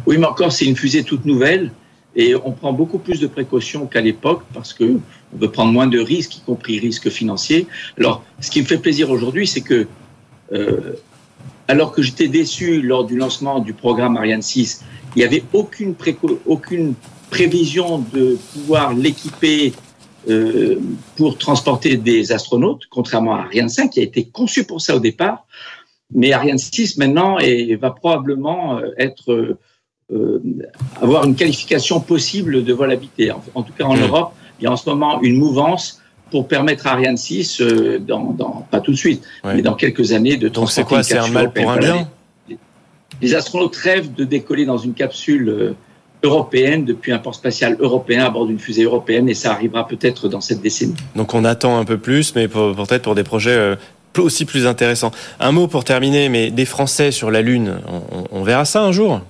Oui, 0.06 0.18
mais 0.18 0.26
encore, 0.26 0.52
c'est 0.52 0.66
une 0.66 0.76
fusée 0.76 1.04
toute 1.04 1.26
nouvelle 1.26 1.72
et 2.16 2.36
on 2.36 2.52
prend 2.52 2.74
beaucoup 2.74 3.00
plus 3.00 3.20
de 3.20 3.28
précautions 3.28 3.88
qu'à 3.88 4.02
l'époque 4.02 4.44
parce 4.54 4.74
que 4.74 5.00
on 5.34 5.38
veut 5.38 5.52
prendre 5.52 5.72
moins 5.72 5.88
de 5.88 6.00
risques, 6.00 6.38
y 6.38 6.42
compris 6.42 6.80
risques 6.80 7.10
financiers. 7.10 7.68
Alors, 7.98 8.24
ce 8.40 8.52
qui 8.52 8.62
me 8.62 8.66
fait 8.66 8.78
plaisir 8.78 9.10
aujourd'hui, 9.10 9.48
c'est 9.48 9.62
que 9.62 9.88
euh, 10.52 10.94
alors 11.68 11.92
que 11.92 12.02
j'étais 12.02 12.28
déçu 12.28 12.82
lors 12.82 13.06
du 13.06 13.18
lancement 13.18 13.60
du 13.60 13.74
programme 13.74 14.18
Ariane 14.18 14.42
6, 14.42 14.84
il 15.16 15.20
n'y 15.20 15.26
avait 15.26 15.44
aucune, 15.54 15.96
aucune 16.46 16.94
prévision 17.30 18.00
de 18.14 18.38
pouvoir 18.54 18.94
l'équiper 18.94 19.74
euh, 20.30 20.80
pour 21.16 21.38
transporter 21.38 21.98
des 21.98 22.32
astronautes, 22.32 22.84
contrairement 22.90 23.36
à 23.36 23.42
Ariane 23.42 23.70
5 23.70 23.90
qui 23.90 24.00
a 24.00 24.04
été 24.04 24.26
conçu 24.26 24.66
pour 24.66 24.82
ça 24.82 24.96
au 24.96 25.00
départ. 25.00 25.46
Mais 26.14 26.32
Ariane 26.32 26.58
6 26.58 26.98
maintenant 26.98 27.40
et 27.40 27.76
va 27.76 27.92
probablement 27.92 28.78
euh, 28.78 28.92
être 28.98 29.32
euh, 29.32 29.58
avoir 31.02 31.26
une 31.26 31.36
qualification 31.36 32.00
possible 32.00 32.64
de 32.64 32.74
vol 32.74 32.92
habité. 32.92 33.32
En, 33.32 33.44
en 33.56 33.64
tout 33.64 33.74
cas, 33.74 33.86
en 33.86 33.96
mmh. 33.96 34.02
Europe, 34.04 34.34
il 34.60 34.64
y 34.66 34.68
a 34.68 34.72
en 34.72 34.78
ce 34.78 34.90
moment 34.90 35.22
une 35.22 35.38
mouvance 35.38 36.02
pour 36.34 36.48
permettre 36.48 36.88
à 36.88 36.94
Ariane 36.94 37.16
6, 37.16 37.62
euh, 37.62 38.00
dans, 38.00 38.32
dans, 38.32 38.66
pas 38.72 38.80
tout 38.80 38.92
de 38.92 38.98
suite, 38.98 39.24
ouais. 39.44 39.54
mais 39.54 39.62
dans 39.62 39.76
quelques 39.76 40.14
années, 40.14 40.36
de 40.36 40.50
Donc 40.50 40.72
c'est 40.72 40.84
quoi 40.84 41.04
C'est 41.04 41.20
un 41.20 41.28
mal 41.28 41.54
pour 41.54 41.70
un 41.70 41.78
bien 41.78 42.08
les, 42.50 42.58
les 43.22 43.36
astronautes 43.36 43.76
rêvent 43.76 44.14
de 44.16 44.24
décoller 44.24 44.66
dans 44.66 44.80
une 44.80 44.96
capsule 44.96 45.48
euh, 45.50 45.76
européenne 46.24 46.86
depuis 46.86 47.12
un 47.12 47.20
port 47.20 47.36
spatial 47.36 47.78
européen 47.80 48.26
à 48.26 48.32
bord 48.32 48.48
d'une 48.48 48.58
fusée 48.58 48.82
européenne 48.82 49.30
et 49.30 49.36
ça 49.36 49.52
arrivera 49.52 49.88
peut-être 49.88 50.28
dans 50.28 50.42
cette 50.42 50.62
décennie. 50.62 50.96
Donc 51.16 51.36
on 51.36 51.46
attend 51.46 51.78
un 51.78 51.86
peu 51.86 52.00
plus, 52.00 52.34
mais 52.34 52.48
peut-être 52.48 53.04
pour 53.04 53.14
des 53.14 53.24
projets 53.24 53.52
euh, 53.52 53.76
aussi 54.18 54.46
plus 54.46 54.66
intéressants. 54.66 55.12
Un 55.40 55.52
mot 55.52 55.68
pour 55.68 55.84
terminer, 55.84 56.30
mais 56.30 56.50
des 56.50 56.66
Français 56.66 57.12
sur 57.12 57.30
la 57.30 57.44
Lune, 57.44 57.76
on, 57.88 58.24
on 58.32 58.44
verra 58.44 58.66
ça 58.66 58.82
un 58.82 58.92
jour? 58.92 59.22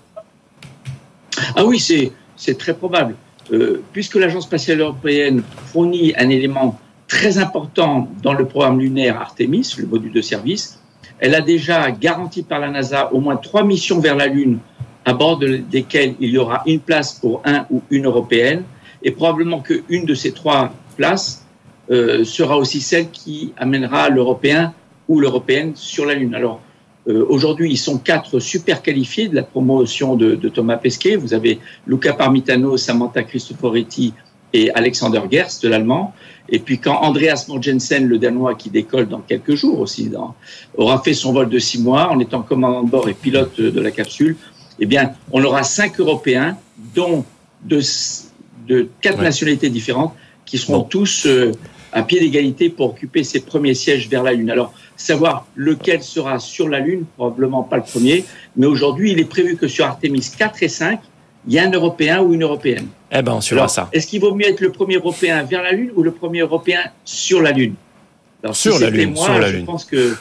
Ah 1.55 1.65
oui, 1.65 1.79
c'est 1.79 2.57
très 2.57 2.73
probable. 2.73 3.15
Euh, 3.51 3.81
puisque 3.91 4.15
l'Agence 4.15 4.45
spatiale 4.45 4.79
européenne 4.79 5.43
fournit 5.65 6.13
un 6.17 6.29
élément 6.29 6.79
très 7.07 7.37
important 7.37 8.07
dans 8.21 8.33
le 8.33 8.45
programme 8.45 8.79
lunaire 8.79 9.19
Artemis, 9.19 9.75
le 9.77 9.85
module 9.85 10.13
de 10.13 10.21
service, 10.21 10.79
elle 11.19 11.35
a 11.35 11.41
déjà 11.41 11.91
garanti 11.91 12.43
par 12.43 12.59
la 12.59 12.69
NASA 12.69 13.13
au 13.13 13.19
moins 13.19 13.35
trois 13.35 13.63
missions 13.63 13.99
vers 13.99 14.15
la 14.15 14.27
Lune 14.27 14.59
à 15.05 15.13
bord 15.13 15.37
de, 15.37 15.57
desquelles 15.57 16.15
il 16.19 16.29
y 16.29 16.37
aura 16.37 16.63
une 16.65 16.79
place 16.79 17.13
pour 17.13 17.41
un 17.45 17.65
ou 17.69 17.81
une 17.89 18.05
européenne, 18.05 18.63
et 19.03 19.11
probablement 19.11 19.59
qu'une 19.59 20.05
de 20.05 20.15
ces 20.15 20.31
trois 20.31 20.73
places 20.95 21.45
euh, 21.91 22.23
sera 22.23 22.57
aussi 22.57 22.79
celle 22.79 23.09
qui 23.09 23.53
amènera 23.57 24.09
l'Européen 24.09 24.73
ou 25.09 25.19
l'Européenne 25.19 25.73
sur 25.75 26.05
la 26.05 26.13
Lune. 26.13 26.33
Alors, 26.33 26.61
euh, 27.07 27.25
Aujourd'hui, 27.27 27.71
ils 27.71 27.77
sont 27.77 27.97
quatre 27.97 28.39
super 28.39 28.81
qualifiés 28.81 29.27
de 29.27 29.35
la 29.35 29.43
promotion 29.43 30.15
de, 30.15 30.35
de 30.35 30.49
Thomas 30.49 30.77
Pesquet. 30.77 31.15
Vous 31.15 31.33
avez 31.33 31.59
Luca 31.85 32.13
Parmitano, 32.13 32.77
Samantha 32.77 33.23
Cristoforetti 33.23 34.13
et 34.53 34.71
Alexander 34.71 35.21
Gerst 35.29 35.63
de 35.63 35.69
l'allemand. 35.69 36.13
Et 36.49 36.59
puis 36.59 36.77
quand 36.79 36.95
Andreas 37.01 37.45
Morgensen, 37.47 38.05
le 38.05 38.17
danois, 38.19 38.55
qui 38.55 38.69
décolle 38.69 39.07
dans 39.07 39.21
quelques 39.21 39.55
jours 39.55 39.79
aussi, 39.79 40.09
dans, 40.09 40.35
aura 40.77 41.01
fait 41.01 41.13
son 41.13 41.33
vol 41.33 41.49
de 41.49 41.59
six 41.59 41.81
mois 41.81 42.11
en 42.11 42.19
étant 42.19 42.41
commandant 42.41 42.83
de 42.83 42.89
bord 42.89 43.09
et 43.09 43.13
pilote 43.13 43.59
de 43.59 43.79
la 43.79 43.91
capsule, 43.91 44.35
eh 44.79 44.85
bien, 44.85 45.13
on 45.31 45.43
aura 45.43 45.63
cinq 45.63 45.99
Européens, 45.99 46.57
dont 46.95 47.25
de, 47.63 47.79
de 48.67 48.89
quatre 49.01 49.19
ouais. 49.19 49.23
nationalités 49.23 49.69
différentes, 49.69 50.13
qui 50.45 50.57
seront 50.57 50.79
bon. 50.79 50.83
tous 50.83 51.25
euh, 51.25 51.51
à 51.93 52.03
pied 52.03 52.19
d'égalité 52.19 52.69
pour 52.69 52.89
occuper 52.91 53.23
ses 53.23 53.41
premiers 53.41 53.75
sièges 53.75 54.09
vers 54.09 54.23
la 54.23 54.33
Lune. 54.33 54.49
Alors, 54.49 54.73
savoir 54.97 55.45
lequel 55.55 56.01
sera 56.03 56.39
sur 56.39 56.67
la 56.67 56.79
Lune, 56.79 57.05
probablement 57.15 57.63
pas 57.63 57.77
le 57.77 57.83
premier, 57.83 58.25
mais 58.55 58.65
aujourd'hui, 58.65 59.11
il 59.11 59.19
est 59.19 59.25
prévu 59.25 59.55
que 59.55 59.67
sur 59.67 59.85
Artemis 59.85 60.31
4 60.37 60.63
et 60.63 60.67
5, 60.67 60.99
il 61.47 61.53
y 61.53 61.59
a 61.59 61.63
un 61.65 61.71
Européen 61.71 62.21
ou 62.21 62.33
une 62.33 62.43
Européenne. 62.43 62.87
Eh 63.11 63.21
ben, 63.21 63.33
on 63.33 63.41
suivra 63.41 63.67
ça. 63.67 63.89
Est-ce 63.91 64.07
qu'il 64.07 64.21
vaut 64.21 64.33
mieux 64.33 64.47
être 64.47 64.61
le 64.61 64.71
premier 64.71 64.95
Européen 64.95 65.43
vers 65.43 65.61
la 65.61 65.71
Lune 65.71 65.91
ou 65.95 66.03
le 66.03 66.11
premier 66.11 66.39
Européen 66.39 66.79
sur 67.05 67.41
la 67.41 67.51
Lune? 67.51 67.75
Alors, 68.43 68.55
Sur 68.55 68.75
si 68.75 68.81
la 68.81 68.89
Lune, 68.89 69.13
moi, 69.13 69.25
sur 69.25 69.39
la 69.39 69.49
je 69.51 69.57
Lune. 69.57 69.65
pense 69.65 69.85
que 69.85 70.15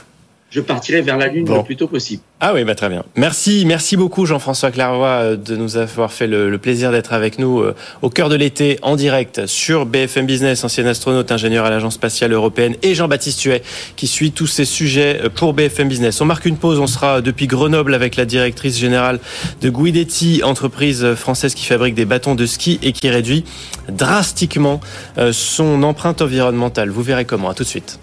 je 0.53 0.61
partirai 0.61 1.01
vers 1.01 1.17
la 1.17 1.29
Lune 1.29 1.47
bon. 1.47 1.57
le 1.57 1.63
plus 1.63 1.77
tôt 1.77 1.87
possible. 1.89 2.23
Ah 2.39 2.53
oui, 2.53 2.63
bah 2.65 2.75
très 2.75 2.91
bien. 2.91 3.05
Merci, 3.17 3.65
merci 3.67 3.97
beaucoup 3.97 4.27
Jean-François 4.27 4.71
Claroy 4.71 5.09
euh, 5.09 5.37
de 5.37 5.57
nous 5.57 5.79
avoir 5.79 6.13
fait 6.13 6.27
le, 6.27 6.51
le 6.51 6.59
plaisir 6.59 6.93
d'être 6.93 7.15
avec 7.15 7.39
nous 7.39 7.61
euh, 7.61 7.75
au 8.03 8.11
cœur 8.11 8.29
de 8.29 8.35
l'été 8.35 8.79
en 8.83 8.95
direct 8.95 9.47
sur 9.47 9.87
BFM 9.87 10.27
Business, 10.27 10.63
ancien 10.63 10.85
astronaute, 10.85 11.33
ingénieur 11.33 11.65
à 11.65 11.71
l'Agence 11.71 11.95
spatiale 11.95 12.33
européenne 12.35 12.77
et 12.83 12.95
Jean-Baptiste 12.95 13.43
Huet 13.45 13.63
qui 13.97 14.07
suit 14.07 14.33
tous 14.33 14.47
ces 14.47 14.67
sujets 14.67 15.21
euh, 15.25 15.29
pour 15.31 15.55
BFM 15.55 15.89
Business. 15.89 16.21
On 16.21 16.27
marque 16.27 16.45
une 16.45 16.59
pause, 16.59 16.79
on 16.79 16.87
sera 16.87 17.23
depuis 17.23 17.47
Grenoble 17.47 17.95
avec 17.95 18.17
la 18.17 18.27
directrice 18.27 18.79
générale 18.79 19.21
de 19.63 19.71
Guidetti, 19.71 20.43
entreprise 20.45 21.15
française 21.15 21.55
qui 21.55 21.65
fabrique 21.65 21.95
des 21.95 22.05
bâtons 22.05 22.35
de 22.35 22.45
ski 22.45 22.79
et 22.83 22.93
qui 22.93 23.09
réduit 23.09 23.45
drastiquement 23.89 24.81
son 25.33 25.83
empreinte 25.83 26.21
environnementale. 26.21 26.91
Vous 26.91 27.03
verrez 27.03 27.25
comment. 27.25 27.49
À 27.49 27.55
tout 27.55 27.65
de 27.65 27.69
suite. 27.69 27.99